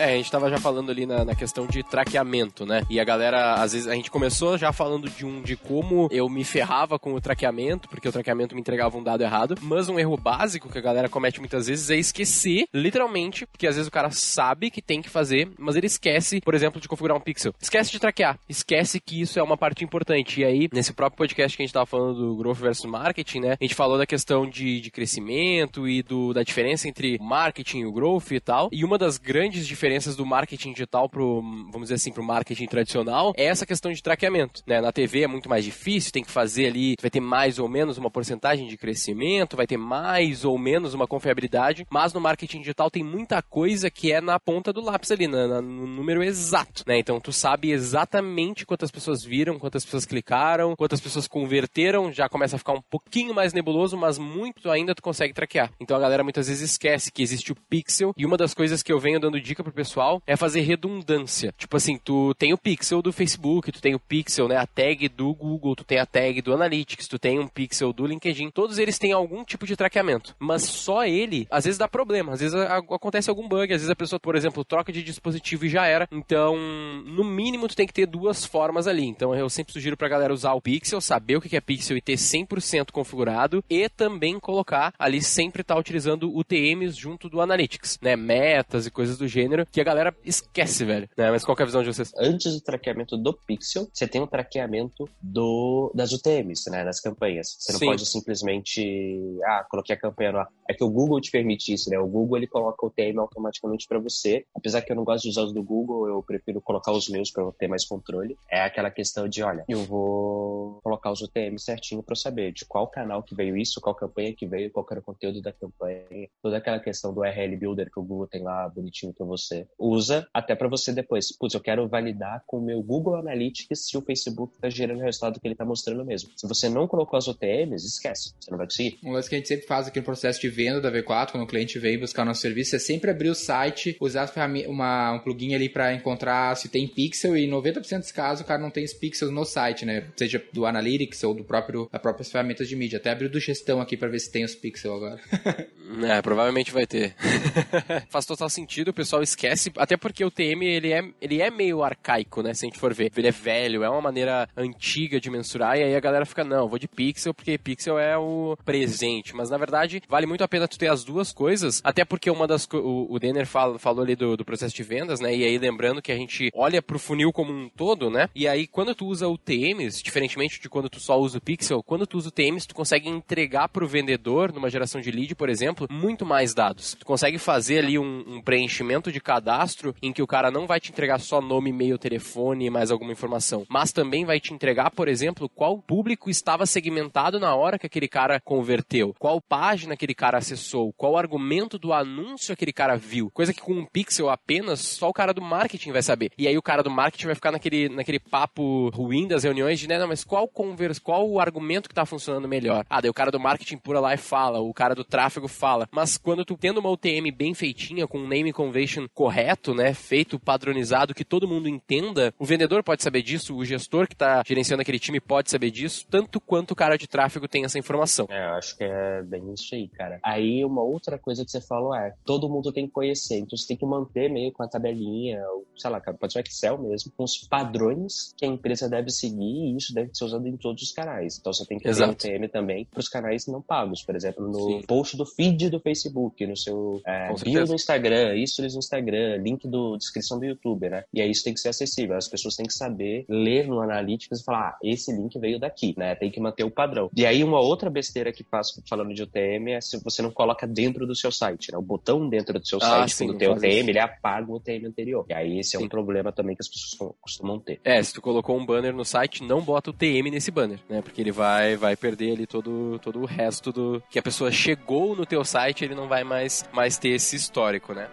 É, 0.00 0.14
a 0.14 0.16
gente 0.16 0.30
tava 0.30 0.48
já 0.48 0.56
falando 0.56 0.90
ali 0.90 1.04
na, 1.04 1.26
na, 1.26 1.34
questão 1.34 1.66
de 1.66 1.82
traqueamento, 1.82 2.64
né? 2.64 2.80
E 2.88 2.98
a 2.98 3.04
galera, 3.04 3.56
às 3.56 3.74
vezes, 3.74 3.86
a 3.86 3.94
gente 3.94 4.10
começou 4.10 4.56
já 4.56 4.72
falando 4.72 5.10
de 5.10 5.26
um 5.26 5.42
de 5.42 5.56
como 5.56 6.08
eu 6.10 6.26
me 6.26 6.42
ferrava 6.42 6.98
com 6.98 7.12
o 7.12 7.20
traqueamento, 7.20 7.86
porque 7.86 8.08
o 8.08 8.12
traqueamento 8.12 8.54
me 8.54 8.62
entregava 8.62 8.96
um 8.96 9.02
dado 9.02 9.22
errado. 9.22 9.56
Mas 9.60 9.90
um 9.90 9.98
erro 9.98 10.16
básico 10.16 10.70
que 10.70 10.78
a 10.78 10.80
galera 10.80 11.06
comete 11.06 11.38
muitas 11.38 11.66
vezes 11.66 11.90
é 11.90 11.96
esquecer, 11.96 12.66
literalmente, 12.72 13.44
porque 13.44 13.66
às 13.66 13.76
vezes 13.76 13.88
o 13.88 13.92
cara 13.92 14.10
sabe 14.10 14.70
que 14.70 14.80
tem 14.80 15.02
que 15.02 15.10
fazer, 15.10 15.50
mas 15.58 15.76
ele 15.76 15.86
esquece, 15.86 16.40
por 16.40 16.54
exemplo, 16.54 16.80
de 16.80 16.88
configurar 16.88 17.14
um 17.14 17.20
pixel. 17.20 17.54
Esquece 17.60 17.92
de 17.92 18.00
traquear. 18.00 18.38
Esquece 18.48 19.00
que 19.00 19.20
isso 19.20 19.38
é 19.38 19.42
uma 19.42 19.58
parte 19.58 19.84
importante. 19.84 20.40
E 20.40 20.44
aí, 20.46 20.66
nesse 20.72 20.94
próprio 20.94 21.18
podcast 21.18 21.54
que 21.54 21.62
a 21.62 21.66
gente 21.66 21.74
tava 21.74 21.84
falando 21.84 22.14
do 22.14 22.36
Growth 22.36 22.56
versus 22.56 22.86
Marketing, 22.86 23.40
né? 23.40 23.58
A 23.60 23.64
gente 23.64 23.74
falou 23.74 23.98
da 23.98 24.06
questão 24.06 24.48
de, 24.48 24.80
de 24.80 24.90
crescimento 24.90 25.86
e 25.86 26.02
do, 26.02 26.32
da 26.32 26.42
diferença 26.42 26.88
entre 26.88 27.18
marketing 27.20 27.80
e 27.80 27.86
o 27.86 27.92
growth 27.92 28.30
e 28.30 28.40
tal. 28.40 28.70
E 28.72 28.82
uma 28.82 28.96
das 28.96 29.18
grandes 29.18 29.66
diferenças 29.66 29.89
diferenças 29.90 30.14
do 30.14 30.24
marketing 30.24 30.72
digital 30.72 31.08
pro, 31.08 31.42
vamos 31.42 31.82
dizer 31.82 31.94
assim, 31.94 32.12
pro 32.12 32.22
marketing 32.22 32.66
tradicional 32.66 33.32
é 33.36 33.46
essa 33.46 33.66
questão 33.66 33.90
de 33.90 34.00
traqueamento, 34.00 34.62
né? 34.64 34.80
Na 34.80 34.92
TV 34.92 35.22
é 35.22 35.26
muito 35.26 35.48
mais 35.48 35.64
difícil, 35.64 36.12
tem 36.12 36.22
que 36.22 36.30
fazer 36.30 36.66
ali, 36.66 36.94
vai 37.00 37.10
ter 37.10 37.18
mais 37.18 37.58
ou 37.58 37.68
menos 37.68 37.98
uma 37.98 38.08
porcentagem 38.08 38.68
de 38.68 38.76
crescimento, 38.76 39.56
vai 39.56 39.66
ter 39.66 39.76
mais 39.76 40.44
ou 40.44 40.56
menos 40.56 40.94
uma 40.94 41.08
confiabilidade, 41.08 41.84
mas 41.90 42.12
no 42.12 42.20
marketing 42.20 42.60
digital 42.60 42.88
tem 42.88 43.02
muita 43.02 43.42
coisa 43.42 43.90
que 43.90 44.12
é 44.12 44.20
na 44.20 44.38
ponta 44.38 44.72
do 44.72 44.80
lápis 44.80 45.10
ali, 45.10 45.26
na, 45.26 45.48
na, 45.48 45.60
no 45.60 45.86
número 45.88 46.22
exato, 46.22 46.84
né? 46.86 46.98
Então 46.98 47.18
tu 47.18 47.32
sabe 47.32 47.72
exatamente 47.72 48.64
quantas 48.64 48.92
pessoas 48.92 49.24
viram, 49.24 49.58
quantas 49.58 49.84
pessoas 49.84 50.04
clicaram, 50.04 50.76
quantas 50.76 51.00
pessoas 51.00 51.26
converteram, 51.26 52.12
já 52.12 52.28
começa 52.28 52.54
a 52.54 52.58
ficar 52.58 52.74
um 52.74 52.82
pouquinho 52.82 53.34
mais 53.34 53.52
nebuloso, 53.52 53.96
mas 53.96 54.18
muito 54.18 54.70
ainda 54.70 54.94
tu 54.94 55.02
consegue 55.02 55.34
traquear. 55.34 55.72
Então 55.80 55.96
a 55.96 56.00
galera 56.00 56.22
muitas 56.22 56.46
vezes 56.46 56.70
esquece 56.70 57.10
que 57.10 57.22
existe 57.22 57.50
o 57.50 57.56
pixel 57.68 58.12
e 58.16 58.24
uma 58.24 58.36
das 58.36 58.54
coisas 58.54 58.84
que 58.84 58.92
eu 58.92 59.00
venho 59.00 59.18
dando 59.18 59.40
dica 59.40 59.64
pro 59.70 59.76
pessoal 59.76 60.22
é 60.26 60.36
fazer 60.36 60.60
redundância. 60.60 61.54
Tipo 61.56 61.76
assim, 61.76 61.98
tu 61.98 62.34
tem 62.34 62.52
o 62.52 62.58
pixel 62.58 63.00
do 63.00 63.12
Facebook, 63.12 63.72
tu 63.72 63.80
tem 63.80 63.94
o 63.94 64.00
pixel, 64.00 64.48
né, 64.48 64.56
a 64.56 64.66
tag 64.66 65.08
do 65.08 65.32
Google, 65.34 65.76
tu 65.76 65.84
tem 65.84 65.98
a 65.98 66.06
tag 66.06 66.42
do 66.42 66.52
Analytics, 66.52 67.08
tu 67.08 67.18
tem 67.18 67.38
um 67.38 67.46
pixel 67.46 67.92
do 67.92 68.06
LinkedIn. 68.06 68.50
Todos 68.50 68.78
eles 68.78 68.98
têm 68.98 69.12
algum 69.12 69.44
tipo 69.44 69.66
de 69.66 69.76
traqueamento, 69.76 70.34
mas 70.38 70.62
só 70.62 71.04
ele, 71.04 71.46
às 71.50 71.64
vezes 71.64 71.78
dá 71.78 71.88
problema, 71.88 72.32
às 72.32 72.40
vezes 72.40 72.54
a, 72.54 72.76
a, 72.76 72.78
acontece 72.78 73.30
algum 73.30 73.48
bug, 73.48 73.72
às 73.72 73.80
vezes 73.80 73.90
a 73.90 73.96
pessoa, 73.96 74.20
por 74.20 74.34
exemplo, 74.34 74.64
troca 74.64 74.92
de 74.92 75.02
dispositivo 75.02 75.66
e 75.66 75.68
já 75.68 75.86
era. 75.86 76.08
Então, 76.10 76.56
no 77.04 77.24
mínimo 77.24 77.68
tu 77.68 77.76
tem 77.76 77.86
que 77.86 77.92
ter 77.92 78.06
duas 78.06 78.44
formas 78.44 78.86
ali. 78.86 79.04
Então, 79.06 79.34
eu 79.34 79.48
sempre 79.48 79.72
sugiro 79.72 79.96
pra 79.96 80.08
galera 80.08 80.32
usar 80.32 80.52
o 80.52 80.60
pixel, 80.60 81.00
saber 81.00 81.36
o 81.36 81.40
que 81.40 81.56
é 81.56 81.60
pixel 81.60 81.96
e 81.96 82.00
ter 82.00 82.14
100% 82.14 82.90
configurado 82.90 83.64
e 83.68 83.88
também 83.88 84.38
colocar 84.38 84.92
ali 84.98 85.22
sempre 85.22 85.62
estar 85.62 85.74
tá 85.74 85.80
utilizando 85.80 86.34
UTMs 86.36 86.96
junto 86.96 87.28
do 87.28 87.40
Analytics, 87.40 87.98
né, 88.00 88.16
metas 88.16 88.86
e 88.86 88.90
coisas 88.90 89.18
do 89.18 89.28
gênero 89.28 89.59
que 89.66 89.80
a 89.80 89.84
galera 89.84 90.14
esquece, 90.24 90.84
velho. 90.84 91.08
Né? 91.16 91.30
Mas 91.30 91.44
qual 91.44 91.56
é 91.58 91.62
a 91.62 91.66
visão 91.66 91.82
de 91.82 91.92
vocês? 91.92 92.12
Antes 92.16 92.54
do 92.54 92.60
traqueamento 92.60 93.16
do 93.16 93.32
Pixel, 93.32 93.88
você 93.92 94.06
tem 94.06 94.20
o 94.20 94.26
traqueamento 94.26 95.08
do, 95.20 95.90
das 95.94 96.12
UTMs, 96.12 96.70
né? 96.70 96.84
Das 96.84 97.00
campanhas. 97.00 97.56
Você 97.58 97.72
não 97.72 97.78
Sim. 97.78 97.86
pode 97.86 98.06
simplesmente, 98.06 99.38
ah, 99.44 99.66
coloquei 99.68 99.94
a 99.94 99.98
campanha 99.98 100.32
no 100.32 100.38
ar. 100.38 100.48
É 100.68 100.74
que 100.74 100.84
o 100.84 100.90
Google 100.90 101.20
te 101.20 101.30
permite 101.30 101.72
isso, 101.72 101.90
né? 101.90 101.98
O 101.98 102.06
Google, 102.06 102.38
ele 102.38 102.46
coloca 102.46 102.86
o 102.86 102.90
TM 102.90 103.18
automaticamente 103.18 103.86
para 103.88 103.98
você. 103.98 104.44
Apesar 104.54 104.82
que 104.82 104.92
eu 104.92 104.96
não 104.96 105.04
gosto 105.04 105.24
de 105.24 105.30
usar 105.30 105.42
os 105.42 105.52
do 105.52 105.62
Google, 105.62 106.08
eu 106.08 106.22
prefiro 106.22 106.60
colocar 106.60 106.92
os 106.92 107.08
meus 107.08 107.30
para 107.30 107.42
eu 107.42 107.52
ter 107.52 107.68
mais 107.68 107.84
controle. 107.84 108.36
É 108.50 108.62
aquela 108.62 108.90
questão 108.90 109.28
de, 109.28 109.42
olha, 109.42 109.64
eu 109.68 109.84
vou 109.84 110.78
colocar 110.82 111.10
os 111.10 111.20
UTMs 111.20 111.64
certinho 111.64 112.02
para 112.02 112.12
eu 112.12 112.16
saber 112.16 112.52
de 112.52 112.64
qual 112.64 112.86
canal 112.86 113.22
que 113.22 113.34
veio 113.34 113.56
isso, 113.56 113.80
qual 113.80 113.94
campanha 113.94 114.34
que 114.34 114.46
veio, 114.46 114.70
qual 114.70 114.86
era 114.90 115.00
o 115.00 115.02
conteúdo 115.02 115.40
da 115.40 115.52
campanha. 115.52 116.28
Toda 116.42 116.56
aquela 116.56 116.78
questão 116.78 117.12
do 117.12 117.20
URL 117.20 117.56
Builder 117.56 117.90
que 117.90 117.98
o 117.98 118.02
Google 118.02 118.26
tem 118.26 118.42
lá 118.42 118.68
bonitinho 118.68 119.12
para 119.12 119.26
você 119.26 119.49
usa 119.78 120.26
até 120.32 120.54
para 120.54 120.68
você 120.68 120.92
depois. 120.92 121.36
Putz, 121.36 121.54
eu 121.54 121.60
quero 121.60 121.88
validar 121.88 122.42
com 122.46 122.58
o 122.58 122.62
meu 122.62 122.82
Google 122.82 123.16
Analytics 123.16 123.86
se 123.86 123.96
o 123.96 124.02
Facebook 124.02 124.54
está 124.54 124.68
gerando 124.68 125.00
o 125.00 125.02
resultado 125.02 125.40
que 125.40 125.46
ele 125.46 125.54
está 125.54 125.64
mostrando 125.64 126.04
mesmo. 126.04 126.30
Se 126.36 126.46
você 126.46 126.68
não 126.68 126.86
colocou 126.86 127.16
as 127.16 127.28
OTMs, 127.28 127.86
esquece, 127.86 128.34
você 128.40 128.50
não 128.50 128.58
vai 128.58 128.66
conseguir. 128.66 128.98
Um 129.02 129.12
lance 129.12 129.28
que 129.28 129.34
a 129.34 129.38
gente 129.38 129.48
sempre 129.48 129.66
faz 129.66 129.86
aqui 129.86 129.98
no 129.98 130.04
processo 130.04 130.40
de 130.40 130.48
venda 130.48 130.80
da 130.80 130.90
V4, 130.90 131.32
quando 131.32 131.44
o 131.44 131.46
cliente 131.46 131.78
vem 131.78 131.98
buscar 131.98 132.22
o 132.22 132.26
nosso 132.26 132.40
serviço, 132.40 132.76
é 132.76 132.78
sempre 132.78 133.10
abrir 133.10 133.30
o 133.30 133.34
site, 133.34 133.96
usar 134.00 134.32
uma, 134.68 135.12
um 135.12 135.18
plugin 135.20 135.54
ali 135.54 135.68
para 135.68 135.94
encontrar 135.94 136.56
se 136.56 136.68
tem 136.68 136.86
pixel 136.86 137.36
e 137.36 137.48
90% 137.48 137.98
dos 137.98 138.12
casos 138.12 138.40
o 138.40 138.44
cara 138.44 138.60
não 138.60 138.70
tem 138.70 138.84
os 138.84 138.92
pixels 138.92 139.32
no 139.32 139.44
site, 139.44 139.84
né? 139.84 140.08
Seja 140.16 140.42
do 140.52 140.66
Analytics 140.66 141.22
ou 141.24 141.34
do 141.34 141.44
próprio 141.44 141.88
da 141.90 141.98
próprias 141.98 142.30
ferramentas 142.30 142.68
de 142.68 142.76
mídia. 142.76 142.98
Até 142.98 143.10
abrir 143.10 143.28
do 143.28 143.40
gestão 143.40 143.80
aqui 143.80 143.96
para 143.96 144.08
ver 144.08 144.18
se 144.18 144.30
tem 144.30 144.44
os 144.44 144.54
pixels 144.54 144.96
agora. 144.96 145.20
é, 146.08 146.22
provavelmente 146.22 146.72
vai 146.72 146.86
ter. 146.86 147.14
Faz 148.08 148.26
total 148.26 148.48
sentido, 148.48 148.88
o 148.88 148.94
pessoal 148.94 149.22
esquece 149.22 149.39
esquece, 149.40 149.72
até 149.76 149.96
porque 149.96 150.24
o 150.24 150.30
TM 150.30 150.66
ele 150.66 150.92
é, 150.92 151.04
ele 151.20 151.40
é 151.40 151.50
meio 151.50 151.82
arcaico, 151.82 152.42
né? 152.42 152.52
Se 152.52 152.66
a 152.66 152.68
gente 152.68 152.78
for 152.78 152.92
ver. 152.92 153.10
Ele 153.16 153.28
é 153.28 153.32
velho, 153.32 153.82
é 153.82 153.88
uma 153.88 154.00
maneira 154.00 154.48
antiga 154.56 155.20
de 155.20 155.30
mensurar, 155.30 155.78
e 155.78 155.82
aí 155.82 155.94
a 155.94 156.00
galera 156.00 156.26
fica, 156.26 156.44
não, 156.44 156.68
vou 156.68 156.78
de 156.78 156.88
pixel, 156.88 157.32
porque 157.32 157.56
pixel 157.56 157.98
é 157.98 158.16
o 158.16 158.56
presente. 158.64 159.34
Mas 159.34 159.50
na 159.50 159.56
verdade, 159.56 160.02
vale 160.08 160.26
muito 160.26 160.44
a 160.44 160.48
pena 160.48 160.68
tu 160.68 160.78
ter 160.78 160.88
as 160.88 161.04
duas 161.04 161.32
coisas, 161.32 161.80
até 161.82 162.04
porque 162.04 162.30
uma 162.30 162.46
das. 162.46 162.68
O, 162.72 163.06
o 163.10 163.18
Denner 163.18 163.46
fala, 163.46 163.78
falou 163.78 164.04
ali 164.04 164.14
do, 164.14 164.36
do 164.36 164.44
processo 164.44 164.74
de 164.74 164.82
vendas, 164.82 165.20
né? 165.20 165.34
E 165.34 165.44
aí 165.44 165.58
lembrando 165.58 166.02
que 166.02 166.12
a 166.12 166.16
gente 166.16 166.50
olha 166.54 166.82
pro 166.82 166.98
funil 166.98 167.32
como 167.32 167.52
um 167.52 167.68
todo, 167.68 168.10
né? 168.10 168.28
E 168.34 168.46
aí 168.46 168.66
quando 168.66 168.94
tu 168.94 169.06
usa 169.06 169.28
o 169.28 169.38
TMs, 169.38 170.02
diferentemente 170.02 170.60
de 170.60 170.68
quando 170.68 170.88
tu 170.88 171.00
só 171.00 171.18
usa 171.18 171.38
o 171.38 171.40
pixel, 171.40 171.82
quando 171.82 172.06
tu 172.06 172.18
usa 172.18 172.28
o 172.28 172.32
TMs, 172.32 172.66
tu 172.66 172.74
consegue 172.74 173.08
entregar 173.08 173.68
pro 173.68 173.86
vendedor, 173.86 174.52
numa 174.52 174.70
geração 174.70 175.00
de 175.00 175.10
lead, 175.10 175.34
por 175.34 175.48
exemplo, 175.48 175.86
muito 175.90 176.26
mais 176.26 176.54
dados. 176.54 176.94
Tu 176.94 177.04
consegue 177.04 177.38
fazer 177.38 177.78
ali 177.78 177.98
um, 177.98 178.24
um 178.26 178.42
preenchimento 178.42 179.12
de 179.12 179.20
cadastro 179.30 179.94
em 180.02 180.12
que 180.12 180.22
o 180.22 180.26
cara 180.26 180.50
não 180.50 180.66
vai 180.66 180.80
te 180.80 180.90
entregar 180.90 181.20
só 181.20 181.40
nome, 181.40 181.70
e-mail, 181.70 181.96
telefone 181.96 182.66
e 182.66 182.70
mais 182.70 182.90
alguma 182.90 183.12
informação, 183.12 183.64
mas 183.68 183.92
também 183.92 184.24
vai 184.24 184.40
te 184.40 184.52
entregar, 184.52 184.90
por 184.90 185.06
exemplo, 185.06 185.48
qual 185.48 185.78
público 185.78 186.28
estava 186.28 186.66
segmentado 186.66 187.38
na 187.38 187.54
hora 187.54 187.78
que 187.78 187.86
aquele 187.86 188.08
cara 188.08 188.40
converteu, 188.40 189.14
qual 189.20 189.40
página 189.40 189.94
aquele 189.94 190.14
cara 190.16 190.38
acessou, 190.38 190.92
qual 190.94 191.16
argumento 191.16 191.78
do 191.78 191.92
anúncio 191.92 192.52
aquele 192.52 192.72
cara 192.72 192.96
viu. 192.96 193.30
Coisa 193.30 193.54
que 193.54 193.60
com 193.60 193.72
um 193.72 193.86
pixel 193.86 194.28
apenas 194.28 194.80
só 194.80 195.08
o 195.08 195.12
cara 195.12 195.32
do 195.32 195.40
marketing 195.40 195.92
vai 195.92 196.02
saber. 196.02 196.32
E 196.36 196.48
aí 196.48 196.58
o 196.58 196.62
cara 196.62 196.82
do 196.82 196.90
marketing 196.90 197.26
vai 197.26 197.36
ficar 197.36 197.52
naquele, 197.52 197.88
naquele 197.88 198.18
papo 198.18 198.88
ruim 198.88 199.28
das 199.28 199.44
reuniões 199.44 199.78
de, 199.78 199.86
né, 199.86 199.96
não, 199.96 200.08
mas 200.08 200.24
qual 200.24 200.48
conversa, 200.48 201.00
qual 201.00 201.30
o 201.30 201.38
argumento 201.38 201.88
que 201.88 201.92
está 201.92 202.04
funcionando 202.04 202.48
melhor? 202.48 202.84
Ah, 202.90 203.00
daí 203.00 203.10
o 203.10 203.14
cara 203.14 203.30
do 203.30 203.38
marketing 203.38 203.78
pura 203.78 204.00
lá 204.00 204.12
e 204.12 204.18
fala, 204.18 204.58
o 204.58 204.74
cara 204.74 204.92
do 204.92 205.04
tráfego 205.04 205.46
fala. 205.46 205.88
Mas 205.92 206.18
quando 206.18 206.44
tu 206.44 206.56
tendo 206.56 206.80
uma 206.80 206.90
UTM 206.90 207.30
bem 207.30 207.54
feitinha, 207.54 208.08
com 208.08 208.18
um 208.18 208.26
name 208.26 208.52
convention 208.52 209.06
correto, 209.20 209.74
né? 209.74 209.92
Feito 209.92 210.38
padronizado, 210.38 211.14
que 211.14 211.26
todo 211.26 211.46
mundo 211.46 211.68
entenda. 211.68 212.32
O 212.38 212.44
vendedor 212.46 212.82
pode 212.82 213.02
saber 213.02 213.20
disso, 213.20 213.54
o 213.54 213.62
gestor 213.66 214.08
que 214.08 214.14
está 214.14 214.42
gerenciando 214.46 214.80
aquele 214.80 214.98
time 214.98 215.20
pode 215.20 215.50
saber 215.50 215.70
disso, 215.70 216.06
tanto 216.08 216.40
quanto 216.40 216.70
o 216.70 216.74
cara 216.74 216.96
de 216.96 217.06
tráfego 217.06 217.46
tem 217.46 217.66
essa 217.66 217.78
informação. 217.78 218.26
É, 218.30 218.46
eu 218.46 218.54
acho 218.54 218.74
que 218.78 218.82
é 218.82 219.22
bem 219.22 219.52
isso 219.52 219.74
aí, 219.74 219.88
cara. 219.88 220.18
Aí 220.22 220.64
uma 220.64 220.82
outra 220.82 221.18
coisa 221.18 221.44
que 221.44 221.50
você 221.50 221.60
falou 221.60 221.94
é, 221.94 222.14
todo 222.24 222.48
mundo 222.48 222.72
tem 222.72 222.86
que 222.86 222.92
conhecer, 222.92 223.36
então 223.36 223.58
você 223.58 223.68
tem 223.68 223.76
que 223.76 223.84
manter 223.84 224.30
meio 224.30 224.52
com 224.52 224.62
a 224.62 224.68
tabelinha, 224.68 225.38
ou, 225.50 225.66
sei 225.76 225.90
lá, 225.90 226.00
pode 226.00 226.32
ser 226.32 226.40
Excel 226.40 226.78
mesmo, 226.78 227.12
com 227.14 227.24
os 227.24 227.46
padrões 227.46 228.32
que 228.38 228.46
a 228.46 228.48
empresa 228.48 228.88
deve 228.88 229.10
seguir 229.10 229.66
e 229.66 229.76
isso 229.76 229.92
deve 229.92 230.14
ser 230.14 230.24
usado 230.24 230.48
em 230.48 230.56
todos 230.56 230.82
os 230.82 230.92
canais. 230.92 231.36
Então 231.38 231.52
você 231.52 231.66
tem 231.66 231.78
que 231.78 231.86
Exato. 231.86 232.14
ter 232.14 232.36
um 232.36 232.38
TM 232.38 232.48
também 232.48 232.86
para 232.86 233.00
os 233.00 233.08
canais 233.10 233.46
não 233.46 233.60
pagos, 233.60 234.02
por 234.02 234.16
exemplo, 234.16 234.48
no 234.48 234.78
Sim. 234.78 234.82
post 234.86 235.14
do 235.18 235.26
feed 235.26 235.68
do 235.68 235.78
Facebook, 235.78 236.46
no 236.46 236.56
seu 236.56 237.02
é, 237.06 237.30
bio 237.34 237.66
do 237.66 237.74
Instagram, 237.74 238.34
stories 238.46 238.72
no 238.72 238.78
Instagram, 238.78 239.09
link 239.36 239.66
do 239.68 239.96
descrição 239.96 240.38
do 240.38 240.44
YouTube, 240.44 240.88
né? 240.88 241.04
E 241.12 241.20
aí 241.20 241.30
isso 241.30 241.44
tem 241.44 241.54
que 241.54 241.60
ser 241.60 241.68
acessível. 241.68 242.16
As 242.16 242.28
pessoas 242.28 242.56
têm 242.56 242.66
que 242.66 242.72
saber 242.72 243.24
ler 243.28 243.66
no 243.66 243.80
Analytics 243.80 244.40
e 244.40 244.44
falar, 244.44 244.70
ah, 244.70 244.78
esse 244.82 245.12
link 245.12 245.38
veio 245.38 245.58
daqui, 245.58 245.94
né? 245.96 246.14
Tem 246.14 246.30
que 246.30 246.40
manter 246.40 246.64
o 246.64 246.70
padrão. 246.70 247.10
E 247.16 247.24
aí 247.26 247.42
uma 247.44 247.60
outra 247.60 247.90
besteira 247.90 248.32
que 248.32 248.44
faço 248.44 248.82
falando 248.88 249.12
de 249.14 249.22
UTM 249.22 249.70
é 249.72 249.80
se 249.80 250.02
você 250.02 250.22
não 250.22 250.30
coloca 250.30 250.66
dentro 250.66 251.06
do 251.06 251.14
seu 251.14 251.30
site, 251.32 251.70
né? 251.72 251.78
O 251.78 251.82
botão 251.82 252.28
dentro 252.28 252.58
do 252.58 252.66
seu 252.66 252.78
Ah, 252.78 252.86
site, 252.86 253.14
sim, 253.14 253.26
quando 253.26 253.38
tem 253.38 253.48
UTM, 253.48 253.80
isso. 253.80 253.90
ele 253.90 253.98
apaga 253.98 254.50
o 254.50 254.56
UTM 254.56 254.86
anterior. 254.86 255.24
E 255.28 255.32
aí 255.34 255.58
esse 255.58 255.76
é 255.76 255.78
Sim. 255.78 255.86
um 255.86 255.88
problema 255.88 256.32
também 256.32 256.54
que 256.56 256.62
as 256.62 256.68
pessoas 256.68 257.12
costumam 257.20 257.58
ter. 257.58 257.80
É, 257.84 258.02
se 258.02 258.12
tu 258.14 258.20
colocou 258.22 258.56
um 258.56 258.64
banner 258.64 258.94
no 258.94 259.04
site, 259.04 259.42
não 259.42 259.60
bota 259.62 259.90
o 259.90 259.92
TM 259.92 260.30
nesse 260.30 260.50
banner, 260.50 260.78
né? 260.88 261.02
Porque 261.02 261.20
ele 261.20 261.32
vai, 261.32 261.76
vai 261.76 261.96
perder 261.96 262.32
ali 262.32 262.46
todo, 262.46 262.98
todo 263.00 263.20
o 263.20 263.24
resto 263.26 263.72
do 263.72 264.02
que 264.10 264.18
a 264.18 264.22
pessoa 264.22 264.50
chegou 264.50 265.14
no 265.16 265.24
teu 265.26 265.44
site, 265.44 265.84
ele 265.84 265.94
não 265.94 266.08
vai 266.08 266.24
mais, 266.24 266.64
mais 266.72 266.98
ter 266.98 267.10
esse 267.10 267.36
histórico, 267.36 267.92
né? 267.92 268.08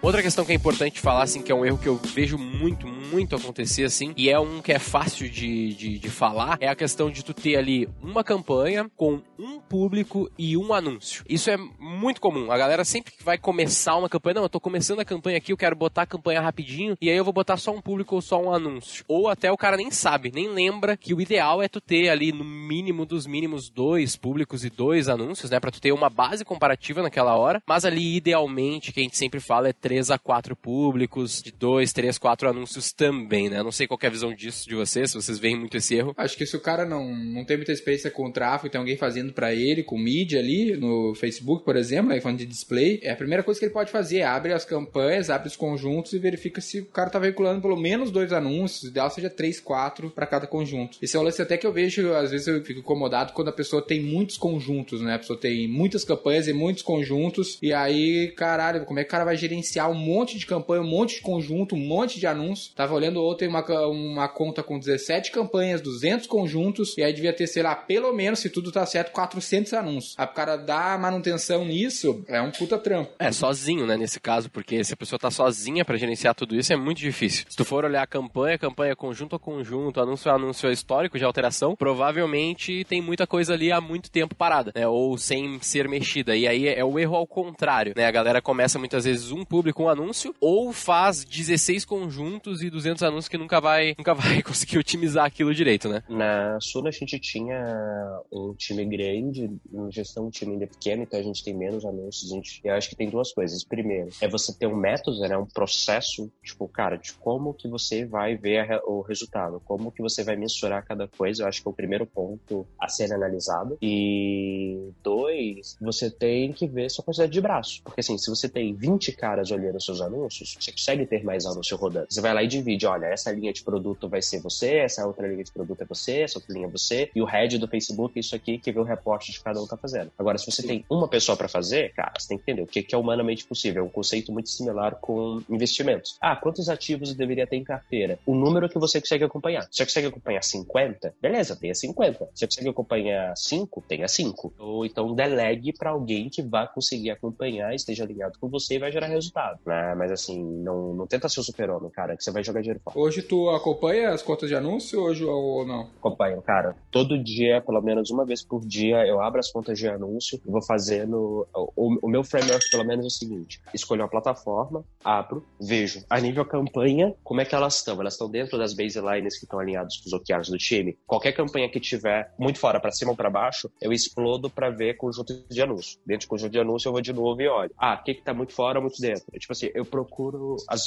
Outra 0.00 0.22
questão 0.22 0.44
que 0.44 0.52
é 0.52 0.54
importante 0.54 1.00
falar, 1.00 1.24
assim, 1.24 1.42
que 1.42 1.50
é 1.50 1.54
um 1.54 1.66
erro 1.66 1.76
que 1.76 1.88
eu 1.88 1.96
vejo 1.96 2.38
muito, 2.38 2.86
muito 2.86 3.34
acontecer, 3.34 3.82
assim, 3.82 4.14
e 4.16 4.30
é 4.30 4.38
um 4.38 4.62
que 4.62 4.72
é 4.72 4.78
fácil 4.78 5.28
de, 5.28 5.74
de, 5.74 5.98
de 5.98 6.08
falar, 6.08 6.56
é 6.60 6.68
a 6.68 6.76
questão 6.76 7.10
de 7.10 7.24
tu 7.24 7.34
ter 7.34 7.56
ali 7.56 7.88
uma 8.00 8.22
campanha 8.22 8.88
com 8.96 9.20
um 9.36 9.58
público 9.58 10.30
e 10.38 10.56
um 10.56 10.72
anúncio. 10.72 11.24
Isso 11.28 11.50
é 11.50 11.56
muito 11.80 12.20
comum. 12.20 12.52
A 12.52 12.56
galera 12.56 12.84
sempre 12.84 13.12
que 13.12 13.24
vai 13.24 13.36
começar 13.36 13.96
uma 13.96 14.08
campanha, 14.08 14.34
não, 14.34 14.42
eu 14.44 14.48
tô 14.48 14.60
começando 14.60 15.00
a 15.00 15.04
campanha 15.04 15.36
aqui, 15.36 15.52
eu 15.52 15.56
quero 15.56 15.74
botar 15.74 16.02
a 16.02 16.06
campanha 16.06 16.40
rapidinho, 16.40 16.96
e 17.00 17.10
aí 17.10 17.16
eu 17.16 17.24
vou 17.24 17.32
botar 17.32 17.56
só 17.56 17.72
um 17.72 17.80
público 17.80 18.14
ou 18.14 18.22
só 18.22 18.40
um 18.40 18.54
anúncio. 18.54 19.04
Ou 19.08 19.28
até 19.28 19.50
o 19.50 19.56
cara 19.56 19.76
nem 19.76 19.90
sabe, 19.90 20.30
nem 20.32 20.48
lembra 20.48 20.96
que 20.96 21.12
o 21.12 21.20
ideal 21.20 21.60
é 21.60 21.66
tu 21.66 21.80
ter 21.80 22.08
ali 22.08 22.30
no 22.30 22.44
mínimo 22.44 23.04
dos 23.04 23.26
mínimos 23.26 23.68
dois 23.68 24.14
públicos 24.14 24.64
e 24.64 24.70
dois 24.70 25.08
anúncios, 25.08 25.50
né, 25.50 25.58
pra 25.58 25.72
tu 25.72 25.80
ter 25.80 25.90
uma 25.90 26.08
base 26.08 26.44
comparativa 26.44 27.02
naquela 27.02 27.36
hora, 27.36 27.60
mas 27.66 27.84
ali 27.84 28.16
idealmente, 28.16 28.92
que 28.92 29.00
a 29.00 29.02
gente 29.02 29.18
sempre 29.18 29.40
fala, 29.40 29.68
é 29.68 29.72
três 29.88 30.10
a 30.10 30.18
quatro 30.18 30.54
públicos, 30.54 31.42
de 31.42 31.50
dois, 31.50 31.94
três, 31.94 32.18
quatro 32.18 32.46
anúncios 32.46 32.92
também, 32.92 33.48
né? 33.48 33.62
Não 33.62 33.72
sei 33.72 33.86
qual 33.86 33.98
é 34.02 34.06
a 34.06 34.10
visão 34.10 34.34
disso 34.34 34.68
de 34.68 34.74
vocês, 34.74 35.10
se 35.10 35.16
vocês 35.16 35.38
veem 35.38 35.58
muito 35.58 35.78
esse 35.78 35.94
erro. 35.94 36.12
Acho 36.14 36.36
que 36.36 36.44
se 36.44 36.54
o 36.54 36.60
cara 36.60 36.84
não, 36.84 37.16
não 37.16 37.42
tem 37.42 37.56
muita 37.56 37.72
experiência 37.72 38.10
com 38.10 38.30
tráfego, 38.30 38.70
tem 38.70 38.78
alguém 38.78 38.98
fazendo 38.98 39.32
pra 39.32 39.54
ele, 39.54 39.82
com 39.82 39.96
mídia 39.96 40.40
ali, 40.40 40.76
no 40.76 41.14
Facebook, 41.14 41.64
por 41.64 41.74
exemplo, 41.74 42.12
aí 42.12 42.20
falando 42.20 42.36
de 42.36 42.44
display, 42.44 43.00
é 43.02 43.12
a 43.12 43.16
primeira 43.16 43.42
coisa 43.42 43.58
que 43.58 43.64
ele 43.64 43.72
pode 43.72 43.90
fazer, 43.90 44.20
abre 44.20 44.52
as 44.52 44.66
campanhas, 44.66 45.30
abre 45.30 45.48
os 45.48 45.56
conjuntos 45.56 46.12
e 46.12 46.18
verifica 46.18 46.60
se 46.60 46.80
o 46.80 46.84
cara 46.84 47.08
tá 47.08 47.18
veiculando 47.18 47.62
pelo 47.62 47.76
menos 47.76 48.10
dois 48.10 48.30
anúncios, 48.30 48.82
o 48.82 48.88
ideal 48.88 49.08
seja 49.08 49.30
três, 49.30 49.58
quatro 49.58 50.10
pra 50.10 50.26
cada 50.26 50.46
conjunto. 50.46 50.98
Esse 51.00 51.16
é 51.16 51.18
um 51.18 51.22
lance 51.22 51.40
até 51.40 51.56
que 51.56 51.66
eu 51.66 51.72
vejo, 51.72 52.12
às 52.12 52.30
vezes 52.30 52.46
eu 52.46 52.62
fico 52.62 52.80
incomodado 52.80 53.32
quando 53.32 53.48
a 53.48 53.52
pessoa 53.52 53.80
tem 53.80 54.02
muitos 54.02 54.36
conjuntos, 54.36 55.00
né? 55.00 55.14
A 55.14 55.18
pessoa 55.18 55.40
tem 55.40 55.66
muitas 55.66 56.04
campanhas 56.04 56.46
e 56.46 56.52
muitos 56.52 56.82
conjuntos, 56.82 57.56
e 57.62 57.72
aí, 57.72 58.28
caralho, 58.36 58.84
como 58.84 58.98
é 58.98 59.02
que 59.02 59.08
o 59.08 59.10
cara 59.10 59.24
vai 59.24 59.36
gerenciar 59.38 59.77
um 59.86 59.94
monte 59.94 60.38
de 60.38 60.46
campanha, 60.46 60.82
um 60.82 60.88
monte 60.88 61.16
de 61.16 61.20
conjunto, 61.20 61.74
um 61.74 61.86
monte 61.86 62.18
de 62.18 62.26
anúncio? 62.26 62.72
Tava 62.74 62.94
olhando 62.94 63.22
ontem 63.22 63.46
uma, 63.46 63.62
uma 63.86 64.28
conta 64.28 64.62
com 64.62 64.78
17 64.78 65.30
campanhas, 65.30 65.80
200 65.80 66.26
conjuntos, 66.26 66.96
e 66.96 67.02
aí 67.02 67.12
devia 67.12 67.32
ter, 67.32 67.46
sei 67.46 67.62
lá, 67.62 67.74
pelo 67.76 68.12
menos, 68.12 68.40
se 68.40 68.50
tudo 68.50 68.72
tá 68.72 68.84
certo, 68.86 69.12
400 69.12 69.72
anúncios. 69.74 70.14
Aí 70.16 70.26
pro 70.26 70.34
cara 70.34 70.56
dar 70.56 70.98
manutenção 70.98 71.64
nisso, 71.64 72.24
é 72.26 72.40
um 72.40 72.50
puta 72.50 72.78
trampo. 72.78 73.12
É, 73.18 73.30
sozinho, 73.30 73.86
né, 73.86 73.96
nesse 73.96 74.18
caso, 74.18 74.50
porque 74.50 74.82
se 74.82 74.94
a 74.94 74.96
pessoa 74.96 75.18
tá 75.18 75.30
sozinha 75.30 75.84
pra 75.84 75.96
gerenciar 75.96 76.34
tudo 76.34 76.56
isso, 76.56 76.72
é 76.72 76.76
muito 76.76 76.98
difícil. 76.98 77.44
Se 77.48 77.56
tu 77.56 77.64
for 77.64 77.84
olhar 77.84 78.06
campanha, 78.06 78.58
campanha 78.58 78.96
conjunto 78.96 79.36
a 79.36 79.38
conjunto, 79.38 80.00
anúncio 80.00 80.30
a 80.30 80.34
anúncio 80.34 80.70
histórico 80.70 81.18
de 81.18 81.24
alteração, 81.24 81.76
provavelmente 81.76 82.84
tem 82.84 83.02
muita 83.02 83.26
coisa 83.26 83.52
ali 83.52 83.70
há 83.70 83.80
muito 83.80 84.10
tempo 84.10 84.34
parada, 84.34 84.72
né, 84.74 84.86
ou 84.86 85.18
sem 85.18 85.58
ser 85.60 85.88
mexida. 85.88 86.36
E 86.36 86.46
aí 86.46 86.68
é 86.68 86.84
o 86.84 86.98
erro 86.98 87.16
ao 87.16 87.26
contrário, 87.26 87.92
né, 87.96 88.06
a 88.06 88.10
galera 88.10 88.40
começa 88.40 88.78
muitas 88.78 89.04
vezes 89.04 89.30
um 89.30 89.44
público, 89.44 89.67
um 89.76 89.88
anúncio, 89.88 90.34
ou 90.40 90.72
faz 90.72 91.24
16 91.24 91.84
conjuntos 91.84 92.62
e 92.62 92.70
200 92.70 93.02
anúncios 93.02 93.28
que 93.28 93.38
nunca 93.38 93.60
vai, 93.60 93.94
nunca 93.98 94.14
vai 94.14 94.42
conseguir 94.42 94.78
otimizar 94.78 95.24
aquilo 95.24 95.54
direito, 95.54 95.88
né. 95.88 96.02
Na 96.08 96.58
Suna 96.60 96.88
a 96.88 96.92
gente 96.92 97.18
tinha 97.18 98.20
um 98.32 98.54
time 98.54 98.84
grande, 98.84 99.50
na 99.70 99.90
gestão 99.90 100.26
um 100.26 100.30
time 100.30 100.52
ainda 100.52 100.66
pequeno, 100.66 101.02
então 101.02 101.18
a 101.18 101.22
gente 101.22 101.42
tem 101.44 101.54
menos 101.54 101.84
anúncios. 101.84 102.30
A 102.30 102.34
gente, 102.34 102.60
eu 102.64 102.74
acho 102.74 102.88
que 102.88 102.96
tem 102.96 103.08
duas 103.08 103.32
coisas. 103.32 103.64
Primeiro, 103.64 104.10
é 104.20 104.28
você 104.28 104.52
ter 104.52 104.66
um 104.66 104.76
método, 104.76 105.20
né, 105.20 105.36
um 105.36 105.46
processo, 105.46 106.30
tipo, 106.42 106.68
cara, 106.68 106.96
de 106.96 107.12
como 107.14 107.54
que 107.54 107.68
você 107.68 108.04
vai 108.04 108.36
ver 108.36 108.58
a 108.58 108.78
o 108.86 109.00
resultado, 109.02 109.60
como 109.64 109.90
que 109.90 110.02
você 110.02 110.22
vai 110.22 110.36
mensurar 110.36 110.84
cada 110.84 111.06
coisa. 111.08 111.42
Eu 111.42 111.48
acho 111.48 111.62
que 111.62 111.68
é 111.68 111.70
o 111.70 111.74
primeiro 111.74 112.06
ponto 112.06 112.66
a 112.78 112.88
ser 112.88 113.12
analisado. 113.12 113.76
E 113.82 114.90
dois, 115.02 115.76
você 115.80 116.10
tem 116.10 116.52
que 116.52 116.66
ver 116.66 116.90
sua 116.90 117.04
quantidade 117.04 117.32
de 117.32 117.40
braço. 117.40 117.82
Porque 117.82 118.00
assim, 118.00 118.16
se 118.18 118.30
você 118.30 118.48
tem 118.48 118.74
20 118.74 119.12
caras 119.12 119.48
olhando 119.58 119.80
seus 119.80 120.00
anúncios, 120.00 120.56
você 120.58 120.72
consegue 120.72 121.06
ter 121.06 121.24
mais 121.24 121.46
anúncio 121.46 121.76
rodando. 121.76 122.06
Você 122.08 122.20
vai 122.20 122.34
lá 122.34 122.42
e 122.42 122.46
divide, 122.46 122.86
olha, 122.86 123.06
essa 123.06 123.30
linha 123.30 123.52
de 123.52 123.62
produto 123.62 124.08
vai 124.08 124.22
ser 124.22 124.40
você, 124.40 124.76
essa 124.78 125.06
outra 125.06 125.26
linha 125.26 125.44
de 125.44 125.52
produto 125.52 125.82
é 125.82 125.84
você, 125.84 126.20
essa 126.22 126.38
outra 126.38 126.52
linha 126.52 126.66
é 126.66 126.70
você, 126.70 127.10
e 127.14 127.20
o 127.20 127.24
head 127.24 127.58
do 127.58 127.68
Facebook 127.68 128.18
é 128.18 128.20
isso 128.20 128.34
aqui 128.34 128.58
que 128.58 128.72
vê 128.72 128.78
o 128.78 128.84
reporte 128.84 129.32
de 129.32 129.40
cada 129.40 129.60
um 129.60 129.66
tá 129.66 129.76
fazendo. 129.76 130.10
Agora, 130.18 130.38
se 130.38 130.50
você 130.50 130.62
tem 130.62 130.84
uma 130.88 131.08
pessoa 131.08 131.36
para 131.36 131.48
fazer, 131.48 131.92
cara, 131.94 132.12
você 132.18 132.28
tem 132.28 132.38
que 132.38 132.42
entender 132.42 132.62
o 132.62 132.66
que 132.66 132.94
é 132.94 132.98
humanamente 132.98 133.44
possível. 133.44 133.82
É 133.82 133.86
um 133.86 133.90
conceito 133.90 134.32
muito 134.32 134.48
similar 134.48 134.96
com 134.96 135.42
investimentos. 135.48 136.16
Ah, 136.20 136.36
quantos 136.36 136.68
ativos 136.68 137.10
eu 137.10 137.16
deveria 137.16 137.46
ter 137.46 137.56
em 137.56 137.64
carteira? 137.64 138.18
O 138.26 138.34
número 138.34 138.68
que 138.68 138.78
você 138.78 139.00
consegue 139.00 139.24
acompanhar. 139.24 139.66
Você 139.70 139.84
consegue 139.84 140.06
acompanhar 140.06 140.42
50, 140.42 141.14
beleza, 141.20 141.56
tenha 141.56 141.74
50. 141.74 142.18
Se 142.34 142.40
você 142.40 142.46
consegue 142.46 142.68
acompanhar 142.68 143.36
5, 143.36 143.84
tenha 143.88 144.08
5. 144.08 144.54
Ou 144.58 144.86
então 144.86 145.14
delegue 145.14 145.72
para 145.72 145.90
alguém 145.90 146.28
que 146.28 146.42
vá 146.42 146.66
conseguir 146.66 147.10
acompanhar, 147.10 147.74
esteja 147.74 148.04
alinhado 148.04 148.38
com 148.38 148.48
você 148.48 148.74
e 148.74 148.78
vai 148.78 148.92
gerar 148.92 149.06
resultado. 149.06 149.47
Né? 149.64 149.94
Mas 149.94 150.10
assim, 150.10 150.42
não, 150.62 150.94
não 150.94 151.06
tenta 151.06 151.28
ser 151.28 151.40
o 151.40 151.44
super-homem, 151.44 151.90
cara, 151.90 152.16
que 152.16 152.22
você 152.22 152.30
vai 152.30 152.42
jogar 152.42 152.60
dinheiro 152.60 152.80
fora. 152.82 152.98
Hoje 152.98 153.22
tu 153.22 153.50
acompanha 153.50 154.10
as 154.10 154.22
contas 154.22 154.48
de 154.48 154.54
anúncio 154.54 155.00
hoje 155.00 155.24
ou 155.24 155.66
não? 155.66 155.88
acompanho, 155.98 156.40
cara. 156.42 156.76
Todo 156.90 157.22
dia, 157.22 157.60
pelo 157.60 157.80
menos 157.80 158.10
uma 158.10 158.24
vez 158.24 158.42
por 158.42 158.64
dia, 158.66 159.06
eu 159.06 159.20
abro 159.20 159.40
as 159.40 159.50
contas 159.50 159.78
de 159.78 159.88
anúncio 159.88 160.40
e 160.44 160.50
vou 160.50 160.62
fazendo. 160.62 161.46
O, 161.54 162.06
o 162.06 162.08
meu 162.08 162.24
framework, 162.24 162.70
pelo 162.70 162.84
menos, 162.84 163.04
é 163.04 163.08
o 163.08 163.10
seguinte: 163.10 163.60
escolho 163.74 164.02
uma 164.02 164.08
plataforma, 164.08 164.84
abro, 165.04 165.44
vejo 165.60 166.04
a 166.08 166.20
nível 166.20 166.44
campanha, 166.44 167.14
como 167.22 167.40
é 167.40 167.44
que 167.44 167.54
elas 167.54 167.76
estão. 167.76 168.00
Elas 168.00 168.14
estão 168.14 168.30
dentro 168.30 168.58
das 168.58 168.74
baselines 168.74 169.38
que 169.38 169.44
estão 169.44 169.58
alinhadas 169.58 169.98
com 169.98 170.06
os 170.06 170.12
OKRs 170.12 170.50
do 170.50 170.58
time. 170.58 170.96
Qualquer 171.06 171.32
campanha 171.32 171.68
que 171.68 171.80
tiver 171.80 172.32
muito 172.38 172.58
fora, 172.58 172.80
pra 172.80 172.90
cima 172.90 173.10
ou 173.10 173.16
pra 173.16 173.30
baixo, 173.30 173.70
eu 173.80 173.92
explodo 173.92 174.50
pra 174.50 174.70
ver 174.70 174.96
conjunto 174.96 175.32
de 175.48 175.62
anúncio. 175.62 175.98
Dentro 176.06 176.22
de 176.22 176.28
conjunto 176.28 176.52
de 176.52 176.60
anúncio, 176.60 176.88
eu 176.88 176.92
vou 176.92 177.00
de 177.00 177.12
novo 177.12 177.40
e 177.40 177.48
olho. 177.48 177.70
Ah, 177.78 177.98
o 178.00 178.04
que 178.04 178.14
que 178.14 178.22
tá 178.22 178.32
muito 178.32 178.52
fora, 178.52 178.80
muito 178.80 179.00
dentro. 179.00 179.24
Eu, 179.38 179.40
tipo 179.40 179.52
assim, 179.52 179.70
eu 179.72 179.84
procuro 179.84 180.56
as 180.68 180.86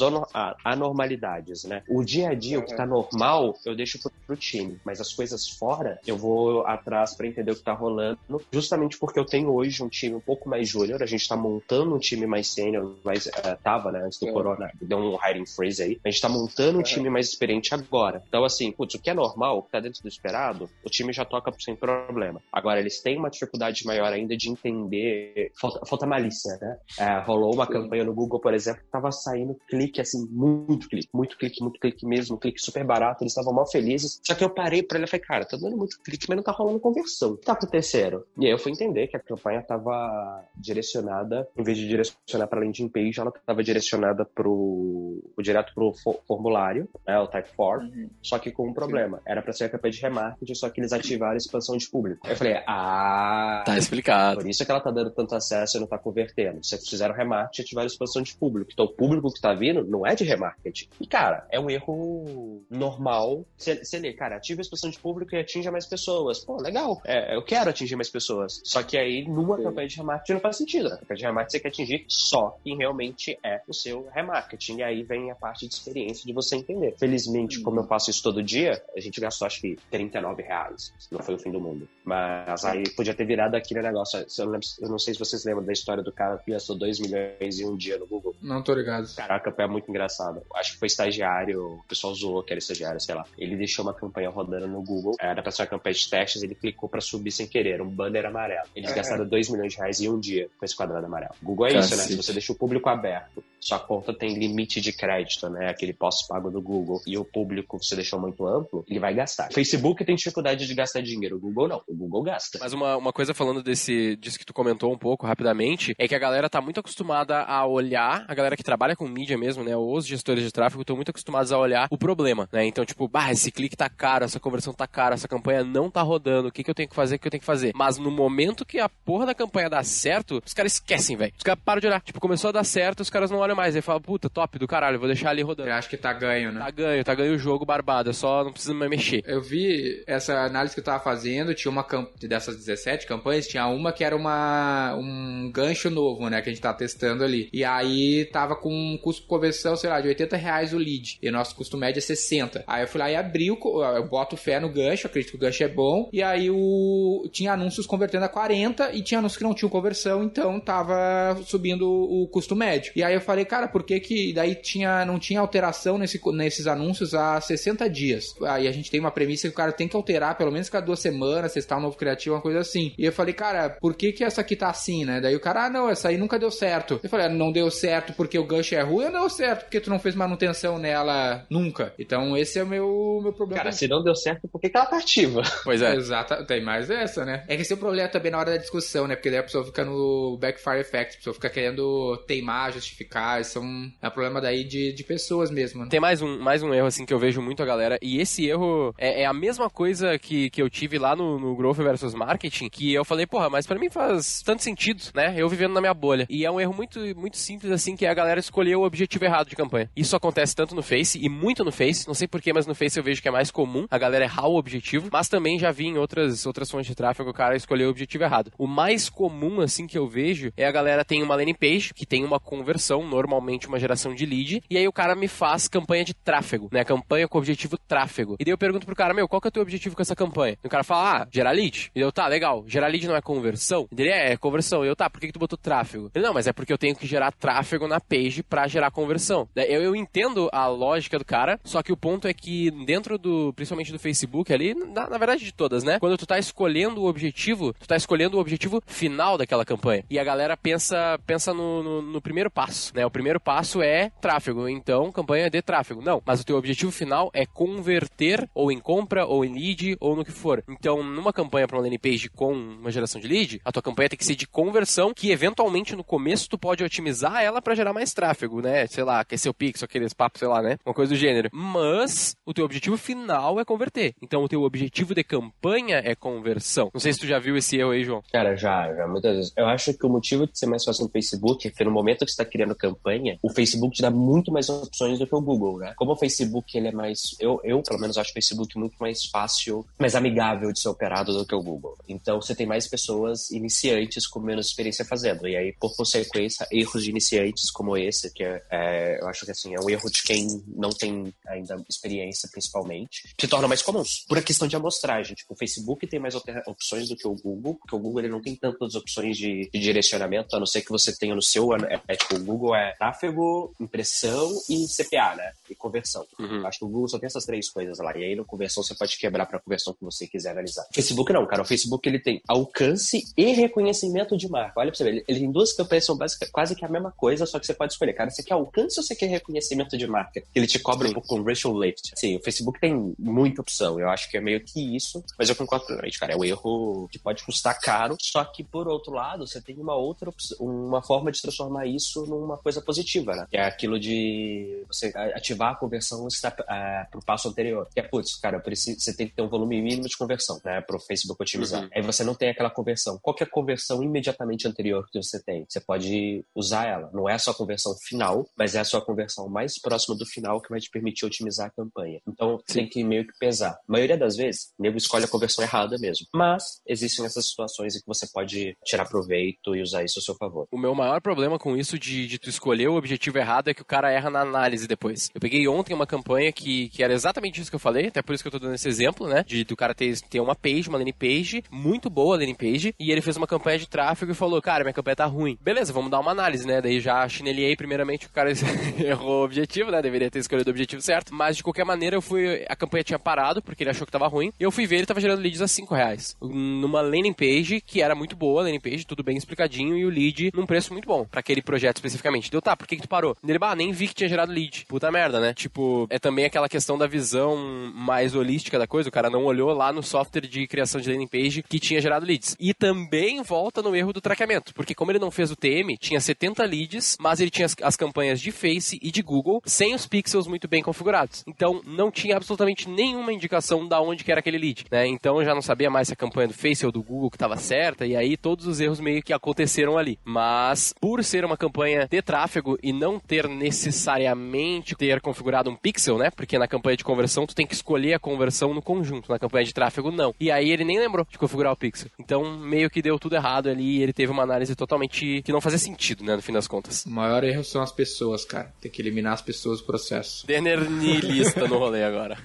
anormalidades, 0.64 1.64
né? 1.64 1.84
O 1.88 2.04
dia 2.04 2.30
a 2.30 2.34
dia, 2.34 2.60
o 2.60 2.66
que 2.66 2.76
tá 2.76 2.86
normal, 2.86 3.56
eu 3.66 3.76
deixo 3.76 4.00
pro, 4.00 4.12
pro 4.28 4.36
time. 4.36 4.78
Mas 4.84 5.00
as 5.00 5.14
coisas 5.14 5.48
fora, 5.48 6.00
eu 6.06 6.18
vou 6.18 6.66
atrás 6.68 7.16
pra 7.16 7.26
entender 7.28 7.52
o 7.52 7.56
que 7.56 7.64
tá 7.64 7.74
rolando. 7.74 8.20
Justamente 8.52 8.98
porque 8.98 9.20
eu 9.20 9.26
tenho 9.26 9.54
hoje 9.54 9.82
um 9.82 9.88
time 9.90 10.16
um 10.16 10.20
pouco 10.20 10.50
mais 10.50 10.68
júnior. 10.68 11.02
A 11.02 11.06
gente 11.06 11.28
tá 11.28 11.36
montando 11.36 11.96
um 11.96 12.00
time 12.00 12.26
mais 12.28 12.48
sênior, 12.48 12.96
mais 13.04 13.28
eh, 13.28 13.58
tava, 13.64 13.92
né? 13.92 14.02
Antes 14.04 14.20
do 14.20 14.28
É. 14.28 14.32
corona, 14.32 14.70
deu 14.82 14.98
um 14.98 15.18
hiring 15.24 15.46
freeze 15.46 15.82
aí. 15.82 16.00
A 16.06 16.10
gente 16.10 16.22
tá 16.22 16.30
montando 16.30 16.80
um 16.80 16.84
time 16.84 17.10
mais 17.10 17.30
experiente 17.30 17.74
agora. 17.74 18.22
Então, 18.28 18.44
assim, 18.44 18.72
putz, 18.72 18.96
o 18.96 19.00
que 19.00 19.10
é 19.10 19.14
normal, 19.14 19.60
o 19.60 19.64
que 19.64 19.72
tá 19.72 19.80
dentro 19.80 20.02
do 20.02 20.10
esperado, 20.10 20.70
o 20.84 20.90
time 20.90 21.14
já 21.14 21.24
toca 21.24 21.52
sem 21.60 21.76
problema. 21.76 22.42
Agora, 22.52 22.80
eles 22.80 23.02
têm 23.02 23.18
uma 23.18 23.30
dificuldade 23.30 23.86
maior 23.86 24.12
ainda 24.12 24.36
de 24.36 24.50
entender. 24.50 25.52
Falta, 25.60 25.86
falta 25.86 26.06
malícia, 26.06 26.58
né? 26.62 26.78
É, 27.00 27.20
rolou 27.20 27.54
uma 27.54 27.68
campanha 27.68 28.04
no 28.04 28.14
Google 28.14 28.40
por 28.42 28.54
exemplo, 28.54 28.82
tava 28.92 29.12
saindo 29.12 29.56
clique, 29.70 30.02
assim, 30.02 30.28
muito 30.30 30.90
clique, 30.90 31.10
muito 31.14 31.38
clique, 31.38 31.62
muito 31.62 31.80
clique 31.80 32.06
mesmo, 32.06 32.38
clique 32.38 32.62
super 32.62 32.84
barato, 32.84 33.24
eles 33.24 33.32
estavam 33.32 33.54
mal 33.54 33.70
felizes. 33.70 34.20
Só 34.24 34.34
que 34.34 34.44
eu 34.44 34.50
parei 34.50 34.84
pra 34.84 34.98
ele 34.98 35.06
e 35.06 35.10
falei, 35.10 35.26
cara, 35.26 35.46
tá 35.46 35.58
dando 35.58 35.78
muito 35.78 36.00
clique, 36.02 36.26
mas 36.28 36.36
não 36.36 36.44
tá 36.44 36.52
rolando 36.52 36.80
conversão. 36.80 37.32
O 37.32 37.38
que 37.38 37.46
tá 37.46 37.54
acontecendo? 37.54 38.26
E 38.38 38.46
aí 38.46 38.52
eu 38.52 38.60
fui 38.60 38.72
entender 38.72 39.08
que 39.08 39.16
a 39.16 39.20
campanha 39.20 39.62
tava 39.62 40.44
direcionada, 40.56 41.48
em 41.58 41.64
vez 41.64 41.78
de 41.78 41.88
direcionar 41.88 42.48
pra 42.48 42.60
landing 42.60 42.90
page, 42.90 43.20
ela 43.20 43.32
tava 43.32 43.64
direcionada 43.64 44.26
pro, 44.26 45.22
direto 45.40 45.74
pro 45.74 45.94
formulário, 46.28 46.90
né, 47.08 47.20
o 47.20 47.28
Type 47.28 47.50
4, 47.56 47.88
uhum. 47.88 48.10
só 48.22 48.40
que 48.40 48.52
com 48.52 48.68
um 48.68 48.74
problema. 48.74 49.22
Era 49.26 49.42
pra 49.42 49.54
ser 49.54 49.66
a 49.66 49.70
campanha 49.70 49.92
de 49.92 50.02
remarketing, 50.02 50.56
só 50.56 50.70
que 50.70 50.82
eles 50.82 50.94
ativaram 50.94 51.34
a 51.34 51.38
expansão 51.38 51.78
de 51.78 51.90
público. 51.90 52.22
Aí 52.26 52.34
eu 52.34 52.38
falei, 52.38 52.62
ah... 52.68 53.64
Tá 53.66 53.78
explicado. 53.78 54.42
Por 54.42 54.50
isso 54.50 54.66
que 54.66 54.72
ela 54.72 54.80
tá 54.80 54.92
dando 54.92 55.12
tanto 55.12 55.36
acesso 55.36 55.78
e 55.78 55.80
não 55.80 55.88
tá 55.88 55.98
convertendo. 55.98 56.64
Vocês 56.64 56.88
fizeram 56.88 57.14
remarketing 57.14 57.62
e 57.62 57.64
ativaram 57.64 57.86
a 57.86 57.88
expansão 57.88 58.22
de 58.22 58.31
público. 58.38 58.72
Então 58.72 58.86
o 58.86 58.94
público 58.94 59.32
que 59.34 59.42
tá 59.42 59.54
vindo 59.54 59.84
não 59.84 60.06
é 60.06 60.16
de 60.16 60.24
remarketing. 60.24 60.88
E, 61.00 61.08
cara, 61.08 61.48
é 61.50 61.60
um 61.60 61.70
erro 61.70 62.64
normal. 62.70 63.46
Você 63.58 64.00
lê, 64.00 64.14
cara, 64.14 64.38
ativa 64.38 64.62
a 64.62 64.64
expansão 64.64 64.90
de 64.90 65.00
público 65.00 65.36
e 65.36 65.40
atinja 65.40 65.72
mais 65.72 65.86
pessoas. 65.86 66.40
Pô, 66.40 66.58
legal. 66.62 67.02
É, 67.06 67.36
eu 67.36 67.44
quero 67.44 67.70
atingir 67.70 67.96
mais 67.96 68.10
pessoas. 68.10 68.62
Só 68.64 68.84
que 68.84 68.98
aí, 68.98 69.28
numa 69.28 69.58
Sim. 69.58 69.64
campanha 69.64 69.88
de 69.88 69.98
remarketing, 69.98 70.34
não 70.34 70.40
faz 70.40 70.58
sentido. 70.58 70.90
Na 70.90 70.98
campanha 70.98 71.18
de 71.18 71.26
remarketing, 71.26 71.52
você 71.52 71.60
quer 71.60 71.68
atingir 71.70 72.06
só 72.08 72.58
quem 72.64 72.78
realmente 72.78 73.38
é 73.44 73.62
o 73.68 73.74
seu 73.74 74.08
remarketing. 74.14 74.78
E 74.78 74.84
aí 74.84 75.04
vem 75.04 75.32
a 75.32 75.36
parte 75.36 75.68
de 75.68 75.74
experiência 75.74 76.26
de 76.26 76.34
você 76.34 76.56
entender. 76.56 76.96
Felizmente, 76.98 77.62
como 77.62 77.80
eu 77.80 77.84
faço 77.86 78.10
isso 78.10 78.24
todo 78.24 78.42
dia, 78.42 78.82
a 78.96 79.00
gente 79.00 79.20
gastou 79.20 79.46
acho 79.46 79.62
que 79.62 79.78
39 79.90 80.42
reais. 80.44 80.94
Não 81.12 81.22
foi 81.22 81.36
o 81.36 81.40
fim 81.40 81.52
do 81.52 81.60
mundo. 81.60 81.88
Mas 82.04 82.64
aí 82.66 82.84
podia 82.96 83.14
ter 83.14 83.26
virado 83.26 83.56
aquele 83.56 83.82
negócio. 83.82 84.20
Eu 84.20 84.46
não, 84.46 84.52
lembro, 84.54 84.68
eu 84.80 84.90
não 84.90 85.00
sei 85.00 85.14
se 85.14 85.20
vocês 85.20 85.44
lembram 85.46 85.66
da 85.66 85.74
história 85.74 86.04
do 86.04 86.12
cara 86.12 86.38
que 86.38 86.52
gastou 86.52 86.78
2 86.78 87.00
milhões 87.00 87.60
em 87.60 87.68
um 87.68 87.76
dia 87.76 87.98
no 87.98 88.08
Google. 88.08 88.21
Não 88.42 88.62
tô 88.62 88.74
ligado. 88.74 89.14
Caraca, 89.16 89.54
é 89.58 89.68
muito 89.68 89.90
engraçado. 89.90 90.42
Acho 90.56 90.74
que 90.74 90.80
foi 90.80 90.88
estagiário, 90.88 91.74
o 91.74 91.84
pessoal 91.88 92.14
zoou 92.14 92.44
que 92.44 92.54
era 92.54 92.60
estagiário, 92.60 93.00
sei 93.00 93.16
lá. 93.16 93.26
Ele 93.38 93.56
deixou 93.56 93.84
uma 93.86 93.94
campanha 93.94 94.30
rodando 94.30 94.68
no 94.68 94.82
Google. 94.82 95.16
Era 95.20 95.42
pra 95.42 95.52
ser 95.52 95.64
uma 95.64 95.68
campanha 95.68 95.94
de 95.94 96.10
testes, 96.10 96.44
ele 96.44 96.56
clicou 96.56 96.90
pra 96.90 97.02
subir 97.02 97.32
sem 97.32 97.48
querer, 97.48 97.82
um 97.82 97.90
banner 97.90 98.26
amarelo. 98.26 98.68
Eles 98.76 98.92
é. 98.92 98.96
gastaram 98.96 99.26
2 99.26 99.50
milhões 99.50 99.74
de 99.74 99.80
reais 99.80 100.02
em 100.02 100.10
um 100.10 100.20
dia 100.20 100.50
com 100.58 100.66
esse 100.66 100.76
quadrado 100.76 101.06
amarelo. 101.06 101.34
Google 101.42 101.68
é 101.68 101.74
Cacete. 101.74 101.94
isso, 101.94 102.02
né? 102.02 102.08
Se 102.08 102.16
você 102.16 102.34
deixa 102.34 102.52
o 102.52 102.56
público 102.56 102.90
aberto, 102.90 103.44
sua 103.62 103.80
conta 103.80 104.14
tem 104.14 104.38
limite 104.38 104.82
de 104.82 104.92
crédito, 104.92 105.50
né? 105.50 105.70
Aquele 105.70 105.94
pós-pago 105.94 106.50
do 106.50 106.62
Google, 106.62 107.00
e 107.06 107.18
o 107.18 107.24
público 107.24 107.78
você 107.82 107.96
deixou 107.96 108.20
muito 108.20 108.46
amplo, 108.46 108.84
ele 108.88 109.00
vai 109.00 109.14
gastar. 109.14 109.50
O 109.52 109.54
Facebook 109.54 110.04
tem 110.04 110.16
dificuldade 110.16 110.66
de 110.66 110.74
gastar 110.74 111.02
dinheiro, 111.02 111.38
o 111.38 111.40
Google 111.40 111.68
não. 111.68 111.82
O 111.88 111.96
Google 111.96 112.24
gasta. 112.24 112.58
Mas 112.60 112.74
uma, 112.74 112.98
uma 112.98 113.14
coisa 113.14 113.34
falando 113.34 113.62
desse, 113.62 114.16
disso 114.16 114.40
que 114.40 114.46
tu 114.46 114.54
comentou 114.54 114.92
um 114.92 114.98
pouco 114.98 115.28
rapidamente, 115.28 115.94
é 115.98 116.08
que 116.08 116.16
a 116.16 116.20
galera 116.20 116.50
tá 116.50 116.60
muito 116.60 116.80
acostumada 116.80 117.44
a 117.44 117.66
olhar, 117.66 118.26
a 118.28 118.34
galera 118.34 118.58
que 118.58 118.64
trabalha 118.64 118.96
com 118.96 119.08
mídia 119.08 119.38
mesmo, 119.38 119.64
né? 119.64 119.76
Os 119.78 120.08
gestores 120.08 120.44
de 120.44 120.52
tráfego 120.52 120.82
estão 120.82 120.96
muito 120.96 121.12
acostumados 121.12 121.52
a 121.52 121.58
olhar 121.58 121.88
o 121.92 121.98
problema, 121.98 122.50
né? 122.52 122.66
Então, 122.66 122.84
tipo, 122.84 123.08
bah, 123.08 123.32
esse 123.32 123.52
clique 123.52 123.76
tá 123.76 123.90
caro, 123.90 124.26
essa 124.26 124.40
conversão 124.40 124.74
tá 124.74 124.88
cara, 124.88 125.14
essa 125.14 125.28
campanha 125.28 125.64
não 125.64 125.90
tá 125.90 126.02
rodando, 126.02 126.48
o 126.48 126.52
que, 126.52 126.64
que 126.64 126.72
eu 126.72 126.76
tenho 126.76 126.90
que 126.90 126.96
fazer, 126.96 127.16
o 127.16 127.20
que 127.20 127.28
eu 127.28 127.32
tenho 127.32 127.42
que 127.42 127.46
fazer. 127.46 127.72
Mas 127.76 127.98
no 127.98 128.10
momento 128.10 128.66
que 128.66 128.80
a 128.80 128.90
porra 128.90 129.28
da 129.28 129.36
campanha 129.36 129.70
dá 129.70 129.84
certo, 129.84 130.42
os 130.44 130.54
caras 130.54 130.74
esquecem, 130.74 131.16
velho. 131.16 131.34
Os 131.38 131.44
caras 131.44 131.62
param 131.64 131.80
de 131.80 131.88
olhar. 131.88 132.02
Tipo, 132.02 132.20
começou 132.20 132.50
a 132.50 132.54
dar 132.54 132.64
certo, 132.64 133.02
os 133.02 133.10
caras 133.10 133.30
não 133.30 133.38
olham 133.38 133.51
mais. 133.56 133.76
Aí 133.76 133.82
fala, 133.82 134.00
puta, 134.00 134.30
top 134.30 134.58
do 134.58 134.68
caralho, 134.68 135.00
vou 135.00 135.08
deixar 135.08 135.30
ali 135.30 135.42
rodando. 135.42 135.70
Eu 135.70 135.76
acho 135.76 135.90
que 135.90 135.98
tá 135.98 136.14
ganho, 136.14 136.52
né? 136.52 136.60
Tá 136.60 136.72
ganho, 136.72 137.04
tá 137.04 137.16
ganho 137.16 137.34
o 137.34 137.38
jogo 137.38 137.66
barbado, 137.66 138.10
é 138.10 138.14
só 138.14 138.44
não 138.44 138.52
precisa 138.52 138.74
mais 138.74 138.90
mexer. 138.90 139.24
Eu 139.26 139.42
vi 139.42 140.04
essa 140.08 140.46
análise 140.46 140.74
que 140.74 140.80
eu 140.80 140.86
tava 140.86 141.04
fazendo, 141.04 141.54
tinha 141.54 141.72
uma 141.72 141.84
camp... 141.84 142.10
dessas 142.22 142.58
17 142.58 143.06
campanhas, 143.08 143.48
tinha 143.48 143.68
uma 143.68 143.92
que 143.92 144.04
era 144.04 144.16
uma 144.16 144.96
um 144.96 145.52
gancho 145.52 145.90
novo, 145.90 146.30
né, 146.30 146.42
que 146.42 146.50
a 146.50 146.54
gente 146.54 146.62
tá 146.62 146.74
testando 146.74 147.24
ali. 147.24 147.50
E 147.52 147.64
aí 147.64 148.26
tava 148.26 148.56
com 148.56 148.74
um 148.74 148.98
custo 148.98 149.22
de 149.22 149.28
conversão, 149.28 149.76
sei 149.76 149.90
lá, 149.90 150.02
de 150.02 150.08
80 150.08 150.38
reais 150.38 150.74
o 150.74 150.78
lead. 150.78 151.20
E 151.22 151.30
o 151.30 151.32
nosso 151.32 151.56
custo 151.56 151.78
médio 151.78 152.00
é 152.00 152.02
60. 152.02 152.64
Aí 152.68 152.84
eu 152.84 152.88
fui 152.88 153.00
lá 153.00 153.10
e 153.10 153.16
abri, 153.16 153.52
o... 153.52 153.58
eu 153.96 154.08
boto 154.08 154.38
fé 154.38 154.60
no 154.60 154.70
gancho, 154.70 155.08
acredito 155.08 155.32
que 155.32 155.38
o 155.38 155.40
gancho 155.40 155.64
é 155.64 155.68
bom. 155.68 156.10
E 156.12 156.22
aí 156.22 156.50
o 156.50 157.28
tinha 157.32 157.54
anúncios 157.54 157.86
convertendo 157.86 158.26
a 158.26 158.30
40 158.30 158.94
e 158.94 159.02
tinha 159.02 159.20
anúncios 159.20 159.38
que 159.38 159.44
não 159.44 159.54
tinham 159.54 159.70
conversão, 159.70 160.24
então 160.24 160.60
tava 160.60 161.38
subindo 161.46 161.88
o 161.90 162.28
custo 162.28 162.56
médio. 162.56 162.92
E 162.96 163.04
aí 163.04 163.14
eu 163.14 163.22
falei, 163.22 163.41
cara, 163.46 163.68
por 163.68 163.84
que 163.84 164.00
que 164.00 164.34
daí 164.34 164.56
tinha, 164.56 165.06
não 165.06 165.20
tinha 165.20 165.40
alteração 165.40 165.98
nesse, 165.98 166.20
nesses 166.34 166.68
anúncios 166.68 167.14
há 167.14 167.40
60 167.40 167.90
dias? 167.90 168.36
Aí 168.44 168.68
a 168.68 168.72
gente 168.72 168.90
tem 168.92 169.00
uma 169.00 169.12
premissa 169.12 169.48
que 169.48 169.54
o 169.54 169.58
cara 169.58 169.72
tem 169.72 169.88
que 169.88 169.96
alterar 169.96 170.38
pelo 170.38 170.52
menos 170.52 170.70
cada 170.70 170.86
duas 170.86 171.00
semanas, 171.00 171.54
testar 171.54 171.78
um 171.78 171.82
novo 171.82 171.98
criativo, 171.98 172.36
uma 172.36 172.42
coisa 172.42 172.60
assim. 172.60 172.94
E 172.98 173.06
eu 173.06 173.12
falei, 173.12 173.34
cara, 173.34 173.70
por 173.70 173.96
que 173.96 174.12
que 174.12 174.24
essa 174.24 174.42
aqui 174.42 174.56
tá 174.56 174.70
assim, 174.70 175.06
né? 175.06 175.22
Daí 175.22 175.36
o 175.36 175.40
cara, 175.40 175.66
ah, 175.66 175.70
não, 175.70 175.90
essa 175.90 176.10
aí 176.10 176.18
nunca 176.18 176.40
deu 176.40 176.52
certo. 176.52 177.00
Eu 177.04 177.10
falei, 177.10 177.28
ah, 177.28 177.30
não 177.30 177.52
deu 177.52 177.70
certo 177.70 178.14
porque 178.14 178.38
o 178.38 178.46
gancho 178.46 178.76
é 178.76 178.82
ruim 178.82 179.06
ou 179.06 179.12
não 179.12 179.22
deu 179.22 179.30
certo 179.30 179.64
porque 179.64 179.80
tu 179.80 179.90
não 179.90 180.00
fez 180.00 180.16
manutenção 180.16 180.78
nela 180.78 181.46
nunca? 181.50 181.94
Então 181.98 182.36
esse 182.38 182.60
é 182.60 182.64
o 182.64 182.68
meu, 182.68 183.20
meu 183.22 183.34
problema. 183.34 183.64
Cara, 183.64 183.72
se 183.72 183.88
não 183.88 184.04
deu 184.04 184.16
certo, 184.16 184.48
por 184.48 184.60
que, 184.60 184.70
que 184.70 184.78
ela 184.78 184.86
tá 184.86 184.98
ativa? 184.98 185.42
Pois 185.64 185.82
é. 185.82 185.96
Exato, 185.96 186.46
tem 186.46 186.62
mais 186.62 186.90
essa, 186.90 187.24
né? 187.24 187.46
É 187.48 187.56
que 187.56 187.62
esse 187.62 187.72
é 187.72 187.76
o 187.76 187.80
problema 187.80 188.10
também 188.10 188.32
na 188.32 188.40
hora 188.40 188.52
da 188.52 188.58
discussão, 188.58 189.08
né? 189.08 189.16
Porque 189.16 189.30
daí 189.30 189.40
a 189.40 189.44
pessoa 189.44 189.64
fica 189.64 189.86
no 189.86 190.38
backfire 190.40 190.80
effect, 190.80 191.14
a 191.14 191.18
pessoa 191.18 191.34
fica 191.34 191.50
querendo 191.50 192.18
teimar, 192.28 192.72
justificar, 192.74 193.31
isso 193.40 193.60
é 193.60 193.62
é 194.02 194.08
um 194.08 194.12
problema 194.12 194.42
daí 194.42 194.64
de, 194.64 194.92
de 194.94 195.04
pessoas 195.04 195.52
mesmo. 195.52 195.84
Né? 195.84 195.90
Tem 195.90 196.00
mais 196.00 196.22
um, 196.22 196.40
mais 196.40 196.64
um 196.64 196.74
erro, 196.74 196.88
assim, 196.88 197.06
que 197.06 197.14
eu 197.14 197.20
vejo 197.20 197.42
muito 197.42 197.62
a 197.62 197.66
galera, 197.66 197.98
e 198.02 198.20
esse 198.20 198.46
erro 198.46 198.94
é, 198.98 199.22
é 199.22 199.26
a 199.26 199.34
mesma 199.34 199.70
coisa 199.70 200.18
que, 200.18 200.50
que 200.50 200.62
eu 200.62 200.70
tive 200.70 200.98
lá 200.98 201.16
no, 201.16 201.40
no 201.40 201.56
Growth 201.56 201.78
versus 201.78 202.14
Marketing, 202.14 202.70
que 202.70 202.94
eu 202.94 203.06
falei, 203.06 203.26
porra, 203.26 203.50
mas 203.50 203.68
para 203.68 203.80
mim 203.80 203.90
faz 203.90 204.42
tanto 204.42 204.64
sentido, 204.64 205.04
né? 205.14 205.34
Eu 205.38 205.48
vivendo 205.48 205.74
na 205.74 205.82
minha 205.82 205.94
bolha. 205.94 206.26
E 206.30 206.46
é 206.46 206.52
um 206.52 206.60
erro 206.60 206.74
muito, 206.74 207.00
muito 207.16 207.38
simples, 207.38 207.72
assim, 207.72 207.96
que 207.96 208.06
é 208.06 208.10
a 208.10 208.14
galera 208.14 208.40
escolher 208.40 208.76
o 208.76 208.84
objetivo 208.84 209.26
errado 209.26 209.50
de 209.50 209.56
campanha. 209.56 209.90
Isso 209.96 210.16
acontece 210.16 210.56
tanto 210.56 210.76
no 210.76 210.82
Face 210.82 211.20
e 211.22 211.30
muito 211.30 211.64
no 211.64 211.72
Face, 211.72 212.08
não 212.08 212.14
sei 212.14 212.28
porquê, 212.28 212.52
mas 212.54 212.66
no 212.66 212.76
Face 212.76 212.98
eu 212.98 213.04
vejo 213.04 213.22
que 213.22 213.28
é 213.28 213.32
mais 213.32 213.52
comum 213.52 213.86
a 213.90 213.98
galera 213.98 214.26
errar 214.26 214.48
o 214.48 214.58
objetivo, 214.58 215.10
mas 215.12 215.30
também 215.30 215.60
já 215.60 215.72
vi 215.72 215.86
em 215.86 215.98
outras, 215.98 216.46
outras 216.46 216.70
fontes 216.70 216.88
de 216.88 216.96
tráfego 216.96 217.30
o 217.30 217.34
cara 217.34 217.56
escolher 217.56 217.86
o 217.86 217.90
objetivo 217.90 218.24
errado. 218.24 218.52
O 218.58 218.68
mais 218.68 219.10
comum, 219.10 219.62
assim, 219.62 219.88
que 219.88 219.98
eu 219.98 220.08
vejo 220.08 220.52
é 220.58 220.66
a 220.66 220.72
galera 220.72 221.06
tem 221.06 221.22
uma 221.22 221.36
landing 221.36 221.54
page 221.54 221.94
que 221.94 222.06
tem 222.06 222.24
uma 222.24 222.40
conversão, 222.40 223.04
normalmente 223.22 223.68
uma 223.68 223.80
geração 223.80 224.14
de 224.14 224.26
lead, 224.26 224.64
e 224.70 224.78
aí 224.78 224.88
o 224.88 224.94
cara 224.94 225.16
me 225.16 225.28
faz 225.28 225.68
campanha 225.68 226.04
de 226.04 226.14
tráfego, 226.14 226.70
né? 226.72 226.84
Campanha 226.84 227.28
com 227.28 227.38
objetivo 227.38 227.78
tráfego. 227.78 228.36
E 228.40 228.46
daí 228.46 228.52
eu 228.52 228.58
pergunto 228.58 228.86
pro 228.86 228.96
cara, 228.96 229.14
meu, 229.14 229.28
qual 229.28 229.42
que 229.42 229.48
é 229.48 229.50
o 229.50 229.52
teu 229.52 229.62
objetivo 229.62 229.96
com 229.96 230.02
essa 230.02 230.16
campanha? 230.16 230.58
E 230.64 230.68
o 230.68 230.70
cara 230.70 230.84
fala, 230.84 231.22
ah, 231.22 231.28
gerar 231.32 231.52
lead. 231.52 231.92
E 231.96 232.00
eu, 232.00 232.12
tá, 232.12 232.28
legal. 232.28 232.64
Gerar 232.68 232.88
lead 232.88 233.08
não 233.08 233.16
é 233.16 233.22
conversão? 233.22 233.88
E 233.92 234.02
ele, 234.02 234.10
é, 234.10 234.34
é 234.34 234.38
conversão. 234.38 234.84
E 234.84 234.88
eu, 234.88 234.96
tá, 234.96 235.10
por 235.10 235.20
que, 235.20 235.28
que 235.28 235.34
tu 235.34 235.40
botou 235.40 235.58
tráfego? 235.58 236.12
Ele, 236.14 236.26
não, 236.26 236.34
mas 236.34 236.48
é 236.48 236.54
porque 236.54 236.74
eu 236.74 236.78
tenho 236.78 236.96
que 236.96 237.08
gerar 237.08 237.32
tráfego 237.32 237.88
na 237.88 238.00
page 238.00 238.44
pra 238.44 238.68
gerar 238.68 238.92
conversão. 238.92 239.48
Eu, 239.56 239.82
eu 239.82 239.96
entendo 239.96 240.50
a 240.52 240.68
lógica 240.68 241.18
do 241.18 241.26
cara, 241.26 241.60
só 241.64 241.82
que 241.82 241.92
o 241.92 241.98
ponto 241.98 242.28
é 242.28 242.34
que 242.34 242.72
dentro 242.86 243.18
do, 243.18 243.54
principalmente 243.54 243.92
do 243.92 244.00
Facebook 244.00 244.54
ali, 244.54 244.74
na, 244.74 245.10
na 245.10 245.18
verdade 245.18 245.44
de 245.44 245.54
todas, 245.54 245.84
né? 245.84 246.00
Quando 246.00 246.18
tu 246.18 246.26
tá 246.26 246.38
escolhendo 246.40 247.02
o 247.02 247.08
objetivo, 247.08 247.74
tu 247.74 247.88
tá 247.88 247.96
escolhendo 247.96 248.38
o 248.38 248.40
objetivo 248.40 248.82
final 248.86 249.38
daquela 249.38 249.66
campanha. 249.66 250.04
E 250.10 250.20
a 250.20 250.24
galera 250.24 250.58
pensa, 250.58 251.20
pensa 251.26 251.54
no, 251.54 251.84
no, 251.84 252.02
no 252.02 252.22
primeiro 252.22 252.50
passo, 252.50 252.92
né? 252.96 253.06
O 253.12 253.20
primeiro 253.22 253.42
passo 253.42 253.82
é 253.82 254.10
tráfego, 254.22 254.70
então 254.70 255.12
campanha 255.12 255.50
de 255.50 255.62
tráfego. 255.62 256.02
Não, 256.02 256.24
mas 256.26 256.40
o 256.40 256.46
teu 256.46 256.56
objetivo 256.56 256.94
final 256.94 257.30
é 257.34 257.46
converter 257.46 258.50
ou 258.56 258.72
em 258.72 258.80
compra, 258.80 259.26
ou 259.26 259.44
em 259.44 259.54
lead, 259.54 259.98
ou 260.00 260.16
no 260.16 260.24
que 260.24 260.32
for. 260.32 260.64
Então, 260.70 261.04
numa 261.04 261.34
campanha 261.34 261.68
para 261.68 261.76
uma 261.76 261.84
landing 261.84 262.00
page 262.00 262.30
com 262.30 262.54
uma 262.54 262.90
geração 262.90 263.20
de 263.20 263.28
lead, 263.28 263.60
a 263.66 263.72
tua 263.72 263.82
campanha 263.82 264.08
tem 264.08 264.18
que 264.18 264.24
ser 264.24 264.36
de 264.36 264.48
conversão, 264.48 265.14
que 265.14 265.30
eventualmente 265.30 265.94
no 265.94 266.06
começo 266.06 266.48
tu 266.48 266.58
pode 266.58 266.86
otimizar 266.86 267.44
ela 267.44 267.62
para 267.62 267.76
gerar 267.76 267.92
mais 267.92 268.14
tráfego, 268.14 268.62
né? 268.62 268.88
Sei 268.88 269.04
lá, 269.04 269.20
aquecer 269.20 269.52
o 269.52 269.54
pixel, 269.54 269.84
aqueles 269.84 270.14
papos, 270.14 270.40
sei 270.40 270.48
lá, 270.48 270.62
né? 270.62 270.78
Uma 270.86 270.96
coisa 270.96 271.14
do 271.14 271.20
gênero. 271.20 271.50
Mas 271.52 272.34
o 272.46 272.54
teu 272.54 272.64
objetivo 272.64 272.96
final 272.96 273.60
é 273.60 273.66
converter. 273.66 274.16
Então, 274.22 274.42
o 274.42 274.48
teu 274.48 274.62
objetivo 274.62 275.14
de 275.14 275.26
campanha 275.26 276.02
é 276.02 276.16
conversão. 276.16 276.90
Não 276.94 277.02
sei 277.02 277.12
se 277.12 277.20
tu 277.20 277.28
já 277.28 277.40
viu 277.40 277.58
esse 277.58 277.78
erro 277.78 277.92
aí, 277.92 278.06
João. 278.06 278.24
Cara, 278.32 278.56
já, 278.56 278.88
já, 278.96 279.06
muitas 279.06 279.36
vezes. 279.36 279.54
Eu 279.58 279.66
acho 279.68 279.94
que 279.94 280.06
o 280.06 280.10
motivo 280.10 280.48
de 280.48 280.58
ser 280.58 280.68
mais 280.68 280.86
fácil 280.86 281.04
no 281.04 281.12
Facebook 281.12 281.68
é 281.68 281.72
que 281.72 281.84
no 281.84 281.92
momento 281.92 282.20
que 282.20 282.32
você 282.32 282.42
está 282.42 282.46
criando 282.46 282.74
campanha, 282.74 283.01
o 283.42 283.52
Facebook 283.52 283.96
te 283.96 284.02
dá 284.02 284.12
muito 284.12 284.52
mais 284.52 284.70
opções 284.70 285.20
do 285.20 285.28
que 285.28 285.36
o 285.36 285.42
Google, 285.42 285.80
né? 285.80 285.94
Como 285.96 286.14
o 286.14 286.16
Facebook, 286.16 286.78
ele 286.78 286.88
é 286.88 286.92
mais... 286.92 287.36
Eu, 287.40 287.60
eu 287.64 287.82
pelo 287.82 288.00
menos, 288.00 288.18
acho 288.18 288.32
o 288.32 288.34
Facebook 288.34 288.78
muito 288.78 288.96
mais 289.00 289.26
fácil, 289.26 289.86
mais 290.00 290.16
amigável 290.16 290.72
de 290.72 290.80
ser 290.80 290.90
operado 290.90 291.34
do 291.34 291.46
que 291.46 291.56
o 291.56 291.62
Google. 291.62 291.98
Então, 292.08 292.42
você 292.42 292.56
tem 292.56 292.66
mais 292.66 292.88
pessoas 292.88 293.50
iniciantes 293.52 294.28
com 294.28 294.40
menos 294.40 294.68
experiência 294.68 295.06
fazendo. 295.06 295.48
E 295.48 295.56
aí, 295.56 295.74
por 295.80 295.96
consequência, 295.96 296.68
erros 296.72 297.04
de 297.04 297.10
iniciantes 297.10 297.72
como 297.72 297.98
esse, 297.98 298.34
que 298.34 298.44
é, 298.44 298.64
é 298.70 299.22
eu 299.22 299.28
acho 299.28 299.46
que 299.46 299.52
assim, 299.52 299.76
é 299.76 299.80
um 299.80 299.90
erro 299.90 300.10
de 300.10 300.24
quem 300.24 300.64
não 300.68 300.90
tem 300.90 301.34
ainda 301.48 301.84
experiência, 301.90 302.50
principalmente, 302.52 303.34
se 303.40 303.48
torna 303.48 303.68
mais 303.68 303.82
comuns. 303.82 304.26
Por 304.28 304.38
a 304.38 304.42
questão 304.42 304.68
de 304.68 304.76
amostragem. 304.76 305.36
Tipo, 305.36 305.54
o 305.54 305.58
Facebook 305.58 306.08
tem 306.08 306.20
mais 306.20 306.36
opções 306.68 307.10
do 307.10 307.16
que 307.16 307.28
o 307.28 307.36
Google, 307.36 307.76
porque 307.76 307.96
o 307.96 308.00
Google 308.00 308.22
ele 308.22 308.30
não 308.30 308.42
tem 308.42 308.56
tantas 308.56 308.96
opções 308.96 309.38
de, 309.38 309.70
de 309.72 309.80
direcionamento, 309.80 310.56
a 310.56 310.60
não 310.60 310.66
ser 310.66 310.82
que 310.82 310.90
você 310.90 311.16
tenha 311.16 311.36
no 311.36 311.42
seu. 311.42 311.74
É, 311.76 312.02
é 312.08 312.16
tipo, 312.16 312.36
o 312.36 312.44
Google 312.44 312.76
é 312.76 312.91
tráfego, 312.92 313.74
impressão 313.80 314.52
e 314.70 314.86
CPA, 314.88 315.36
né? 315.36 315.52
E 315.70 315.76
conversão. 315.76 316.26
Uhum. 316.40 316.66
Acho 316.66 316.80
que 316.80 316.86
o 316.86 316.88
Google 316.88 317.08
só 317.08 317.20
tem 317.20 317.28
essas 317.28 317.46
três 317.46 317.70
coisas 317.70 317.98
lá. 318.00 318.18
E 318.18 318.24
aí 318.24 318.36
no 318.36 318.46
conversão 318.46 318.84
você 318.84 318.96
pode 318.96 319.18
quebrar 319.18 319.46
pra 319.46 319.60
conversão 319.60 319.94
que 319.94 320.04
você 320.04 320.28
quiser 320.28 320.52
analisar. 320.52 320.86
Facebook 320.94 321.32
não, 321.32 321.46
cara. 321.46 321.62
O 321.62 321.66
Facebook 321.66 322.08
ele 322.08 322.20
tem 322.20 322.42
alcance 322.48 323.24
e 323.38 323.54
reconhecimento 323.54 324.38
de 324.38 324.50
marca. 324.50 324.80
Olha 324.80 324.90
pra 324.90 324.98
você 324.98 325.04
ver, 325.04 325.10
ele, 325.12 325.26
ele 325.28 325.40
tem 325.40 325.52
duas 325.52 325.74
campanhas 325.74 326.04
que 326.04 326.08
são 326.08 326.52
quase 326.52 326.76
que 326.76 326.86
a 326.86 326.90
mesma 326.90 327.12
coisa, 327.12 327.46
só 327.46 327.60
que 327.60 327.66
você 327.66 327.74
pode 327.74 327.94
escolher, 327.94 328.14
cara, 328.14 328.30
você 328.30 328.44
quer 328.44 328.54
alcance 328.54 329.00
ou 329.00 329.04
você 329.04 329.16
quer 329.16 329.28
reconhecimento 329.28 329.98
de 329.98 330.08
marca? 330.08 330.44
Ele 330.54 330.68
te 330.68 330.80
cobra 330.80 331.08
um 331.08 331.14
pouco 331.14 331.28
conversion 331.28 331.78
lift. 331.80 332.12
Sim, 332.16 332.38
o 332.38 332.44
Facebook 332.44 332.80
tem 332.80 333.14
muita 333.18 333.62
opção. 333.62 334.00
Eu 334.00 334.10
acho 334.10 334.30
que 334.30 334.38
é 334.38 334.42
meio 334.42 334.64
que 334.64 334.96
isso, 334.96 335.24
mas 335.38 335.50
eu 335.50 335.56
concordo 335.56 335.86
plenamente, 335.86 336.20
cara. 336.20 336.34
É 336.34 336.38
um 336.38 336.44
erro 336.44 337.08
que 337.12 337.20
pode 337.20 337.44
custar 337.44 337.80
caro, 337.80 338.16
só 338.20 338.44
que 338.44 338.64
por 338.64 338.88
outro 338.88 339.14
lado, 339.14 339.48
você 339.48 339.62
tem 339.62 339.78
uma 339.78 339.96
outra 339.96 340.30
opção, 340.30 340.58
uma 340.60 341.02
forma 341.02 341.32
de 341.32 341.42
transformar 341.42 341.86
isso 341.86 342.26
numa 342.26 342.58
coisa 342.58 342.71
positiva, 342.80 343.36
né? 343.36 343.48
Que 343.50 343.58
é 343.58 343.66
aquilo 343.66 344.00
de 344.00 344.86
você 344.88 345.12
ativar 345.34 345.74
a 345.74 345.76
conversão 345.76 346.30
step, 346.30 346.62
uh, 346.62 347.10
pro 347.10 347.26
passo 347.26 347.50
anterior. 347.50 347.88
Que 347.92 348.00
é, 348.00 348.04
putz, 348.04 348.36
cara, 348.36 348.60
preciso, 348.60 349.00
você 349.00 349.16
tem 349.16 349.28
que 349.28 349.36
ter 349.36 349.42
um 349.42 349.50
volume 349.50 349.82
mínimo 349.82 350.08
de 350.08 350.16
conversão, 350.16 350.62
né? 350.64 350.82
Pro 350.82 351.00
Facebook 351.00 351.42
otimizar. 351.42 351.84
Uhum. 351.84 351.90
Aí 351.96 352.02
você 352.02 352.24
não 352.24 352.36
tem 352.36 352.50
aquela 352.50 352.70
conversão. 352.70 353.18
Qual 353.22 353.36
que 353.36 353.44
é 353.44 353.48
a 353.48 353.50
conversão 353.50 354.04
imediatamente 354.04 354.68
anterior 354.68 355.08
que 355.12 355.22
você 355.22 355.42
tem? 355.44 355.66
Você 355.68 355.80
pode 355.80 356.46
usar 356.56 356.86
ela. 356.86 357.10
Não 357.14 357.28
é 357.28 357.34
a 357.34 357.40
sua 357.40 357.54
conversão 357.54 357.96
final, 358.08 358.48
mas 358.56 358.76
é 358.76 358.80
a 358.80 358.84
sua 358.84 359.02
conversão 359.02 359.50
mais 359.50 359.80
próxima 359.80 360.16
do 360.16 360.26
final 360.26 360.62
que 360.62 360.70
vai 360.70 360.80
te 360.80 360.90
permitir 360.90 361.26
otimizar 361.26 361.68
a 361.68 361.72
campanha. 361.72 362.20
Então, 362.28 362.60
Sim. 362.68 362.74
tem 362.74 362.88
que 362.88 363.04
meio 363.04 363.26
que 363.26 363.34
pesar. 363.40 363.72
A 363.72 363.92
maioria 363.92 364.18
das 364.18 364.36
vezes, 364.36 364.74
o 364.78 364.84
nego 364.84 364.98
escolhe 364.98 365.26
a 365.26 365.28
conversão 365.28 365.64
errada 365.64 365.98
mesmo. 365.98 366.28
Mas 366.34 366.82
existem 366.86 367.26
essas 367.26 367.50
situações 367.50 367.96
em 367.96 368.00
que 368.00 368.08
você 368.08 368.28
pode 368.32 368.76
tirar 368.86 369.08
proveito 369.08 369.76
e 369.76 369.82
usar 369.82 370.04
isso 370.04 370.20
a 370.20 370.22
seu 370.22 370.36
favor. 370.36 370.68
O 370.72 370.78
meu 370.78 370.94
maior 370.94 371.22
problema 371.22 371.58
com 371.58 371.76
isso 371.76 371.98
de, 371.98 372.28
de 372.28 372.38
tu 372.38 372.50
escolher 372.62 372.90
o 372.90 372.96
objetivo 372.96 373.40
errado 373.40 373.70
é 373.70 373.74
que 373.74 373.82
o 373.82 373.86
cara 373.86 374.12
erra 374.12 374.30
na 374.30 374.42
análise 374.42 374.88
depois. 374.88 375.32
Eu 375.34 375.42
peguei 375.42 375.68
ontem 375.68 375.96
uma 375.96 376.06
campanha 376.06 376.52
que, 376.52 376.90
que 376.90 377.04
era 377.04 377.12
exatamente 377.12 377.60
isso 377.60 377.72
que 377.72 377.76
eu 377.76 377.80
falei, 377.80 378.08
até 378.08 378.22
por 378.22 378.36
isso 378.36 378.44
que 378.44 378.48
eu 378.48 378.52
tô 378.52 378.60
dando 378.60 378.76
esse 378.76 378.88
exemplo, 378.88 379.28
né? 379.28 379.44
De 379.46 379.64
do 379.64 379.76
cara 379.76 379.96
ter, 379.96 380.20
ter 380.22 380.40
uma 380.40 380.56
page, 380.56 380.88
uma 380.88 381.00
landing 381.00 381.14
page, 381.14 381.64
muito 381.72 382.08
boa 382.08 382.36
a 382.36 382.38
landing 382.38 382.54
page, 382.54 382.94
e 383.00 383.12
ele 383.12 383.22
fez 383.22 383.36
uma 383.36 383.48
campanha 383.48 383.80
de 383.80 383.90
tráfego 383.90 384.32
e 384.32 384.36
falou, 384.36 384.62
cara, 384.62 384.84
minha 384.84 384.94
campanha 384.94 385.16
tá 385.16 385.26
ruim. 385.26 385.58
Beleza, 385.60 385.92
vamos 385.92 386.12
dar 386.12 386.20
uma 386.20 386.32
análise, 386.32 386.68
né? 386.68 386.82
Daí 386.82 387.00
já 387.00 387.28
chinelei 387.28 387.76
primeiramente 387.76 388.26
que 388.26 388.32
o 388.32 388.34
cara 388.34 388.52
errou 389.04 389.42
o 389.42 389.44
objetivo, 389.44 389.90
né? 389.90 390.00
Deveria 390.00 390.30
ter 390.30 390.40
escolhido 390.40 390.70
o 390.70 390.74
objetivo 390.74 391.02
certo. 391.02 391.34
Mas 391.34 391.58
de 391.58 391.64
qualquer 391.64 391.86
maneira, 391.86 392.16
eu 392.16 392.22
fui. 392.22 392.64
A 392.70 392.76
campanha 392.76 393.04
tinha 393.04 393.20
parado, 393.20 393.62
porque 393.62 393.82
ele 393.82 393.90
achou 393.90 394.06
que 394.06 394.12
tava 394.12 394.28
ruim. 394.28 394.54
E 394.60 394.64
eu 394.64 394.72
fui 394.72 394.86
ver, 394.86 394.98
ele 394.98 395.06
tava 395.08 395.20
gerando 395.20 395.42
leads 395.42 395.62
a 395.62 395.68
5 395.68 395.96
reais. 395.96 396.36
Numa 396.40 397.02
landing 397.02 397.34
page, 397.34 397.82
que 397.82 398.02
era 398.02 398.14
muito 398.14 398.36
boa, 398.36 398.62
landing 398.62 398.80
page, 398.80 399.06
tudo 399.06 399.24
bem 399.24 399.36
explicadinho, 399.36 399.98
e 399.98 400.06
o 400.06 400.10
lead 400.10 400.52
num 400.54 400.68
preço 400.68 400.94
muito 400.94 401.08
bom. 401.08 401.26
para 401.26 401.40
aquele 401.40 401.64
projeto 401.64 401.98
especificamente. 401.98 402.51
Deu, 402.52 402.62
tá, 402.62 402.76
por 402.76 402.86
que, 402.86 402.98
que 402.98 403.04
tu 403.04 403.08
parou? 403.08 403.34
Ele, 403.48 403.58
bah, 403.58 403.74
nem 403.74 403.94
vi 403.94 404.10
que 404.10 404.14
tinha 404.14 404.28
gerado 404.28 404.52
lead. 404.52 404.86
Puta 404.86 405.10
merda, 405.10 405.40
né? 405.40 405.54
Tipo, 405.54 406.06
é 406.10 406.20
também 406.20 406.44
aquela 406.44 406.68
questão 406.68 406.98
da 406.98 407.08
visão 407.08 407.56
mais 407.96 408.36
holística 408.36 408.78
da 408.78 408.86
coisa. 408.86 409.08
O 409.08 409.12
cara 409.12 409.30
não 409.30 409.46
olhou 409.46 409.72
lá 409.72 409.94
no 409.94 410.04
software 410.04 410.42
de 410.42 410.68
criação 410.68 411.00
de 411.00 411.10
landing 411.10 411.28
page 411.28 411.64
que 411.64 411.80
tinha 411.80 412.02
gerado 412.02 412.26
leads. 412.26 412.58
E 412.60 412.74
também 412.74 413.42
volta 413.42 413.82
no 413.82 413.96
erro 413.96 414.12
do 414.12 414.20
traqueamento. 414.20 414.74
Porque 414.74 414.94
como 414.94 415.14
ele 415.14 415.20
não 415.20 415.32
fez 415.32 415.50
o 415.50 415.56
TM, 415.56 415.96
tinha 415.98 416.20
70 416.20 416.66
leads, 416.66 417.16
mas 417.22 417.40
ele 417.40 417.50
tinha 417.50 417.66
as, 417.66 417.76
as 417.82 417.96
campanhas 417.96 418.42
de 418.42 418.52
Face 418.52 419.00
e 419.02 419.12
de 419.12 419.22
Google 419.22 419.62
sem 419.66 419.96
os 419.96 420.06
pixels 420.06 420.46
muito 420.46 420.68
bem 420.68 420.84
configurados. 420.84 421.46
Então 421.48 421.82
não 421.86 422.12
tinha 422.12 422.36
absolutamente 422.36 422.90
nenhuma 422.90 423.32
indicação 423.32 423.88
da 423.88 424.02
onde 424.02 424.26
que 424.26 424.32
era 424.32 424.42
aquele 424.42 424.58
lead, 424.58 424.88
né? 424.92 425.08
Então 425.08 425.40
eu 425.40 425.46
já 425.46 425.56
não 425.56 425.62
sabia 425.62 425.90
mais 425.90 426.10
se 426.10 426.14
a 426.14 426.18
campanha 426.18 426.50
do 426.50 426.54
Face 426.54 426.86
ou 426.86 426.92
do 426.92 427.02
Google 427.02 427.30
que 427.30 427.38
estava 427.38 427.56
certa 427.56 428.06
e 428.06 428.14
aí 428.14 428.36
todos 428.36 428.68
os 428.68 428.82
erros 428.82 429.00
meio 429.00 429.24
que 429.24 429.32
aconteceram 429.32 429.98
ali. 429.98 430.20
Mas 430.26 430.94
por 431.00 431.24
ser 431.24 431.46
uma 431.46 431.56
campanha 431.56 432.10
de 432.10 432.22
tráfego 432.22 432.41
e 432.82 432.94
não 432.94 433.20
ter 433.20 433.48
necessariamente 433.48 434.96
ter 434.96 435.22
configurado 435.22 435.70
um 435.70 435.76
pixel, 435.76 436.18
né? 436.18 436.30
Porque 436.30 436.58
na 436.58 436.68
campanha 436.68 436.98
de 436.98 437.04
conversão 437.04 437.46
tu 437.46 437.56
tem 437.56 437.66
que 437.66 437.74
escolher 437.74 438.14
a 438.14 438.20
conversão 438.20 438.74
no 438.74 438.82
conjunto, 438.82 439.32
na 439.32 439.40
campanha 439.40 439.66
de 439.66 439.74
tráfego 439.74 440.12
não. 440.12 440.34
E 440.40 440.52
aí 440.52 440.72
ele 440.72 440.84
nem 440.84 441.00
lembrou 441.00 441.26
de 441.30 441.38
configurar 441.38 441.74
o 441.74 441.78
pixel. 441.78 442.10
Então 442.20 442.58
meio 442.58 442.90
que 442.90 443.02
deu 443.02 443.20
tudo 443.20 443.36
errado 443.36 443.70
ali 443.70 443.98
e 443.98 444.02
ele 444.02 444.14
teve 444.14 444.32
uma 444.32 444.44
análise 444.44 444.76
totalmente 444.76 445.42
que 445.44 445.52
não 445.52 445.62
fazia 445.62 445.80
sentido, 445.80 446.24
né, 446.24 446.36
no 446.36 446.42
fim 446.42 446.54
das 446.54 446.68
contas. 446.68 447.06
O 447.06 447.10
maior 447.10 447.44
erro 447.44 447.64
são 447.64 447.82
as 447.82 447.92
pessoas, 447.92 448.46
cara. 448.46 448.74
Tem 448.82 448.92
que 448.92 449.02
eliminar 449.02 449.34
as 449.34 449.42
pessoas 449.42 449.80
do 449.80 449.86
processo. 449.86 450.46
Denner 450.46 450.90
nihilista 450.90 451.68
no 451.68 451.78
rolê 451.78 452.04
agora. 452.04 452.38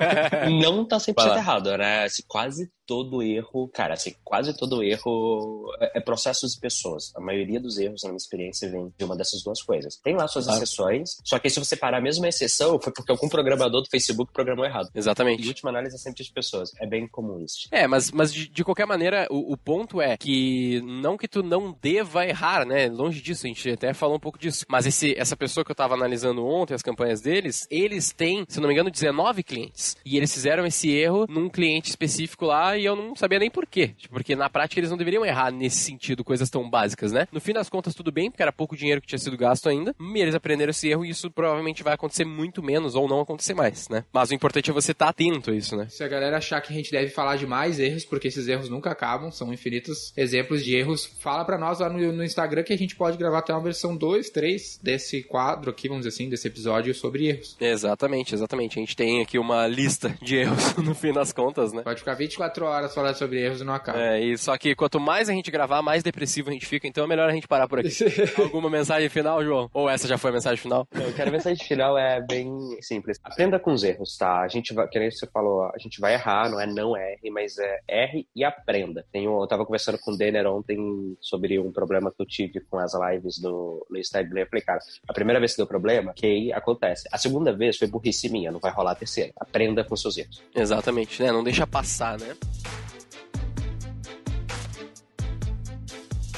não 0.60 0.84
tá 0.84 0.98
100% 0.98 1.36
errado, 1.36 1.76
né? 1.76 2.06
Quase 2.26 2.70
todo 2.90 3.22
erro, 3.22 3.68
cara, 3.68 3.94
assim, 3.94 4.14
quase 4.24 4.52
todo 4.56 4.82
erro 4.82 5.72
é, 5.80 5.98
é 5.98 6.00
processos 6.00 6.54
e 6.54 6.60
pessoas. 6.60 7.12
A 7.14 7.20
maioria 7.20 7.60
dos 7.60 7.78
erros, 7.78 8.02
na 8.02 8.08
minha 8.08 8.16
experiência, 8.16 8.68
vem 8.68 8.92
de 8.98 9.04
uma 9.04 9.16
dessas 9.16 9.39
duas 9.42 9.62
coisas. 9.62 9.96
Tem 9.96 10.14
lá 10.14 10.26
suas 10.28 10.48
ah. 10.48 10.54
exceções, 10.54 11.16
só 11.24 11.38
que 11.38 11.50
se 11.50 11.58
você 11.58 11.76
parar 11.76 12.00
mesmo 12.00 12.24
a 12.24 12.28
exceção, 12.28 12.80
foi 12.80 12.92
porque 12.92 13.10
algum 13.10 13.28
programador 13.28 13.82
do 13.82 13.88
Facebook 13.88 14.32
programou 14.32 14.64
errado. 14.64 14.88
Exatamente. 14.94 15.44
E 15.44 15.48
última 15.48 15.70
análise 15.70 15.94
é 15.96 15.98
sempre 15.98 16.24
de 16.24 16.32
pessoas. 16.32 16.70
É 16.80 16.86
bem 16.86 17.06
comum 17.08 17.42
isso. 17.42 17.68
É, 17.70 17.86
mas, 17.86 18.10
mas 18.10 18.32
de, 18.32 18.48
de 18.48 18.64
qualquer 18.64 18.86
maneira, 18.86 19.26
o, 19.30 19.52
o, 19.52 19.56
ponto 19.56 20.00
é 20.00 20.16
que 20.16 20.80
não 20.82 21.16
que 21.16 21.28
tu 21.28 21.42
não 21.42 21.76
deva 21.80 22.26
errar, 22.26 22.64
né? 22.64 22.88
Longe 22.88 23.20
disso, 23.20 23.46
a 23.46 23.48
gente 23.48 23.70
até 23.70 23.92
falou 23.92 24.16
um 24.16 24.20
pouco 24.20 24.38
disso. 24.38 24.64
Mas 24.68 24.86
esse, 24.86 25.14
essa 25.18 25.36
pessoa 25.36 25.64
que 25.64 25.70
eu 25.70 25.76
tava 25.76 25.94
analisando 25.94 26.44
ontem, 26.44 26.74
as 26.74 26.82
campanhas 26.82 27.20
deles, 27.20 27.66
eles 27.70 28.12
têm, 28.12 28.44
se 28.48 28.60
não 28.60 28.68
me 28.68 28.74
engano, 28.74 28.90
19 28.90 29.42
clientes. 29.42 29.96
E 30.04 30.16
eles 30.16 30.32
fizeram 30.32 30.66
esse 30.66 30.90
erro 30.90 31.26
num 31.28 31.48
cliente 31.48 31.90
específico 31.90 32.46
lá 32.46 32.76
e 32.76 32.84
eu 32.84 32.96
não 32.96 33.14
sabia 33.16 33.38
nem 33.38 33.50
por 33.50 33.66
quê. 33.66 33.88
Tipo, 33.96 34.14
porque 34.14 34.36
na 34.36 34.50
prática 34.50 34.80
eles 34.80 34.90
não 34.90 34.98
deveriam 34.98 35.24
errar 35.24 35.50
nesse 35.50 35.78
sentido, 35.78 36.24
coisas 36.24 36.50
tão 36.50 36.68
básicas, 36.68 37.12
né? 37.12 37.26
No 37.32 37.40
fim 37.40 37.52
das 37.52 37.68
contas, 37.68 37.94
tudo 37.94 38.12
bem, 38.12 38.30
porque 38.30 38.42
era 38.42 38.52
pouco 38.52 38.76
dinheiro 38.76 39.00
que 39.00 39.06
tinha 39.06 39.18
sido 39.18 39.29
gasto 39.36 39.68
ainda. 39.68 39.94
E 39.98 40.20
eles 40.20 40.34
aprenderam 40.34 40.70
esse 40.70 40.88
erro 40.88 41.04
e 41.04 41.10
isso 41.10 41.30
provavelmente 41.30 41.82
vai 41.82 41.94
acontecer 41.94 42.24
muito 42.24 42.62
menos 42.62 42.94
ou 42.94 43.08
não 43.08 43.20
acontecer 43.20 43.54
mais, 43.54 43.88
né? 43.88 44.04
Mas 44.12 44.30
o 44.30 44.34
importante 44.34 44.70
é 44.70 44.72
você 44.72 44.92
estar 44.92 45.06
tá 45.06 45.10
atento 45.10 45.50
a 45.50 45.54
isso, 45.54 45.76
né? 45.76 45.86
Se 45.88 46.02
a 46.04 46.08
galera 46.08 46.36
achar 46.36 46.60
que 46.60 46.72
a 46.72 46.76
gente 46.76 46.90
deve 46.90 47.08
falar 47.08 47.36
de 47.36 47.46
mais 47.46 47.78
erros, 47.78 48.04
porque 48.04 48.28
esses 48.28 48.48
erros 48.48 48.68
nunca 48.68 48.90
acabam, 48.90 49.30
são 49.30 49.52
infinitos 49.52 50.12
exemplos 50.16 50.64
de 50.64 50.74
erros, 50.74 51.06
fala 51.20 51.44
para 51.44 51.58
nós 51.58 51.80
lá 51.80 51.88
no, 51.88 52.12
no, 52.12 52.24
Instagram 52.24 52.62
que 52.62 52.72
a 52.72 52.78
gente 52.78 52.96
pode 52.96 53.16
gravar 53.16 53.38
até 53.38 53.52
uma 53.52 53.62
versão 53.62 53.96
2, 53.96 54.30
3 54.30 54.80
desse 54.82 55.22
quadro 55.22 55.70
aqui, 55.70 55.88
vamos 55.88 56.04
dizer 56.04 56.14
assim, 56.14 56.28
desse 56.28 56.48
episódio 56.48 56.94
sobre 56.94 57.28
erros. 57.28 57.56
Exatamente, 57.60 58.34
exatamente. 58.34 58.78
A 58.78 58.80
gente 58.80 58.96
tem 58.96 59.22
aqui 59.22 59.38
uma 59.38 59.66
lista 59.66 60.16
de 60.22 60.36
erros 60.36 60.76
no 60.78 60.94
fim 60.94 61.12
das 61.12 61.32
contas, 61.32 61.72
né? 61.72 61.82
Pode 61.82 62.00
ficar 62.00 62.14
24 62.14 62.64
horas 62.64 62.94
falando 62.94 63.14
sobre 63.16 63.40
erros 63.40 63.60
e 63.60 63.64
não 63.64 63.74
acaba. 63.74 63.98
É, 64.00 64.20
e 64.20 64.36
só 64.38 64.56
que 64.56 64.74
quanto 64.74 65.00
mais 65.00 65.28
a 65.28 65.32
gente 65.32 65.50
gravar, 65.50 65.82
mais 65.82 66.02
depressivo 66.02 66.50
a 66.50 66.52
gente 66.52 66.66
fica, 66.66 66.86
então 66.86 67.04
é 67.04 67.06
melhor 67.06 67.28
a 67.28 67.32
gente 67.32 67.48
parar 67.48 67.68
por 67.68 67.80
aqui. 67.80 67.90
Alguma 68.38 68.70
mensagem 68.70 69.08
final, 69.08 69.19
João? 69.22 69.70
Ou 69.72 69.88
essa 69.88 70.06
já 70.06 70.18
foi 70.18 70.30
a 70.30 70.34
mensagem 70.34 70.58
final? 70.58 70.86
Eu 70.92 71.12
quero 71.14 71.30
a 71.30 71.32
mensagem 71.32 71.64
final 71.64 71.96
é 71.96 72.20
bem 72.20 72.50
simples. 72.80 73.18
Aprenda 73.22 73.58
com 73.58 73.72
os 73.72 73.82
erros, 73.82 74.16
tá? 74.16 74.40
A 74.40 74.48
gente 74.48 74.74
vai, 74.74 74.88
que 74.88 74.98
nem 74.98 75.10
você 75.10 75.26
falou, 75.26 75.64
a 75.64 75.78
gente 75.78 76.00
vai 76.00 76.14
errar, 76.14 76.50
não 76.50 76.60
é 76.60 76.66
não 76.66 76.96
erre, 76.96 77.30
mas 77.30 77.58
é 77.58 77.80
erre 77.88 78.26
e 78.34 78.44
aprenda. 78.44 79.04
Tenho, 79.12 79.40
eu 79.40 79.46
tava 79.46 79.64
conversando 79.64 79.98
com 79.98 80.12
o 80.12 80.16
Denner 80.16 80.46
ontem 80.46 81.16
sobre 81.20 81.58
um 81.58 81.72
problema 81.72 82.10
que 82.10 82.20
eu 82.20 82.26
tive 82.26 82.60
com 82.60 82.78
as 82.78 82.92
lives 82.94 83.38
do, 83.38 83.86
no 83.88 83.98
Instagram. 83.98 84.42
Eu 84.42 84.46
falei, 84.46 84.64
cara, 84.64 84.80
a 85.08 85.12
primeira 85.12 85.38
vez 85.38 85.52
que 85.52 85.58
deu 85.58 85.66
problema, 85.66 86.12
que 86.14 86.52
acontece. 86.52 87.08
A 87.12 87.18
segunda 87.18 87.52
vez 87.52 87.76
foi 87.76 87.88
burrice 87.88 88.28
minha, 88.28 88.50
não 88.50 88.60
vai 88.60 88.72
rolar 88.72 88.92
a 88.92 88.96
terceira. 88.96 89.32
Aprenda 89.36 89.84
com 89.84 89.96
seus 89.96 90.16
erros. 90.16 90.42
Exatamente, 90.54 91.22
né? 91.22 91.32
Não 91.32 91.44
deixa 91.44 91.66
passar, 91.66 92.18
né? 92.18 92.36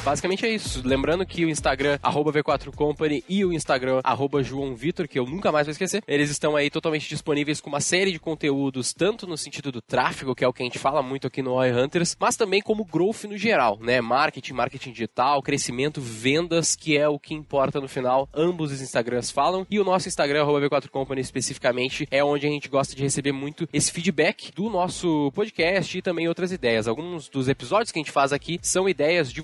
Basicamente 0.05 0.45
é 0.45 0.49
isso. 0.49 0.83
Lembrando 0.85 1.25
que 1.25 1.45
o 1.45 1.49
Instagram, 1.49 1.97
V4Company 1.99 3.23
e 3.29 3.45
o 3.45 3.53
Instagram, 3.53 4.01
João 4.43 4.75
Vitor, 4.75 5.07
que 5.07 5.17
eu 5.17 5.25
nunca 5.25 5.53
mais 5.53 5.67
vou 5.67 5.71
esquecer, 5.73 6.03
eles 6.09 6.29
estão 6.29 6.57
aí 6.57 6.69
totalmente 6.69 7.09
disponíveis 7.09 7.61
com 7.61 7.69
uma 7.69 7.81
série 7.81 8.11
de 8.11 8.19
conteúdos, 8.19 8.93
tanto 8.93 9.29
no 9.29 9.39
sentido 9.39 9.71
do 9.71 9.81
tráfego, 9.81 10.35
que 10.35 10.45
é 10.45 10.49
o 10.49 10.53
que 10.53 10.63
a 10.63 10.67
gente 10.67 10.79
fala 10.79 11.03
muito 11.03 11.29
aqui 11.29 11.41
no 11.41 11.53
Oi 11.53 11.73
Hunters, 11.73 12.17
mas 12.19 12.37
também 12.37 12.61
como 12.61 12.85
growth 12.85 13.25
no 13.29 13.39
geral, 13.39 13.79
né? 13.81 14.01
Marketing, 14.01 14.55
marketing 14.55 14.91
digital, 14.91 15.41
crescimento, 15.41 16.01
vendas, 16.01 16.75
que 16.75 16.97
é 16.97 17.09
o 17.09 17.19
que 17.19 17.33
importa 17.33 17.81
no 17.81 17.89
final. 17.89 18.29
Ambos 18.35 18.73
os 18.73 18.81
Instagrams 18.81 19.31
falam. 19.31 19.65
E 19.71 19.79
o 19.79 19.85
nosso 19.85 20.09
Instagram, 20.09 20.45
V4Company 20.45 21.21
especificamente, 21.21 22.09
é 22.11 22.25
onde 22.25 22.47
a 22.47 22.51
gente 22.51 22.69
gosta 22.69 22.97
de 22.97 23.03
receber 23.03 23.33
muito 23.33 23.69
esse 23.73 23.93
feedback 23.93 24.51
do 24.53 24.69
nosso 24.69 25.31
podcast 25.33 25.97
e 25.97 26.03
também 26.03 26.27
outras 26.27 26.51
ideias. 26.51 26.89
Alguns 26.89 27.29
dos 27.29 27.49
episódios 27.49 27.93
que 27.93 27.99
a 27.99 28.03
gente 28.03 28.11
faz 28.11 28.33
aqui 28.33 28.59
são 28.63 28.89
ideias 28.89 29.33
de 29.33 29.41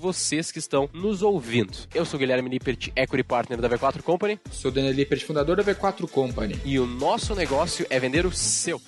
vocês 0.49 0.51
que 0.51 0.59
estão 0.59 0.89
nos 0.93 1.21
ouvindo. 1.21 1.77
Eu 1.93 2.05
sou 2.05 2.19
Guilherme 2.19 2.49
Lippert, 2.49 2.91
Equity 2.95 3.23
Partner 3.23 3.61
da 3.61 3.69
V4 3.69 4.01
Company. 4.01 4.39
Sou 4.51 4.71
Daniel 4.71 4.93
Lippert, 4.93 5.25
fundador 5.25 5.55
da 5.55 5.63
V4 5.63 6.09
Company. 6.09 6.59
E 6.65 6.79
o 6.79 6.85
nosso 6.85 7.35
negócio 7.35 7.85
é 7.89 7.99
vender 7.99 8.25
o 8.25 8.31
seu. 8.31 8.81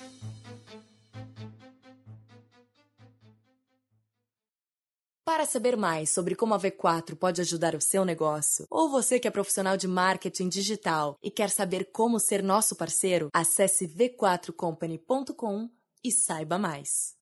Para 5.24 5.46
saber 5.46 5.76
mais 5.76 6.10
sobre 6.10 6.34
como 6.34 6.52
a 6.52 6.58
V4 6.58 7.16
pode 7.16 7.40
ajudar 7.40 7.74
o 7.74 7.80
seu 7.80 8.04
negócio, 8.04 8.66
ou 8.68 8.90
você 8.90 9.18
que 9.18 9.26
é 9.26 9.30
profissional 9.30 9.76
de 9.76 9.88
marketing 9.88 10.48
digital 10.48 11.16
e 11.22 11.30
quer 11.30 11.48
saber 11.48 11.88
como 11.92 12.18
ser 12.18 12.42
nosso 12.42 12.76
parceiro, 12.76 13.28
acesse 13.32 13.86
v4company.com 13.86 15.70
e 16.04 16.10
saiba 16.10 16.58
mais. 16.58 17.14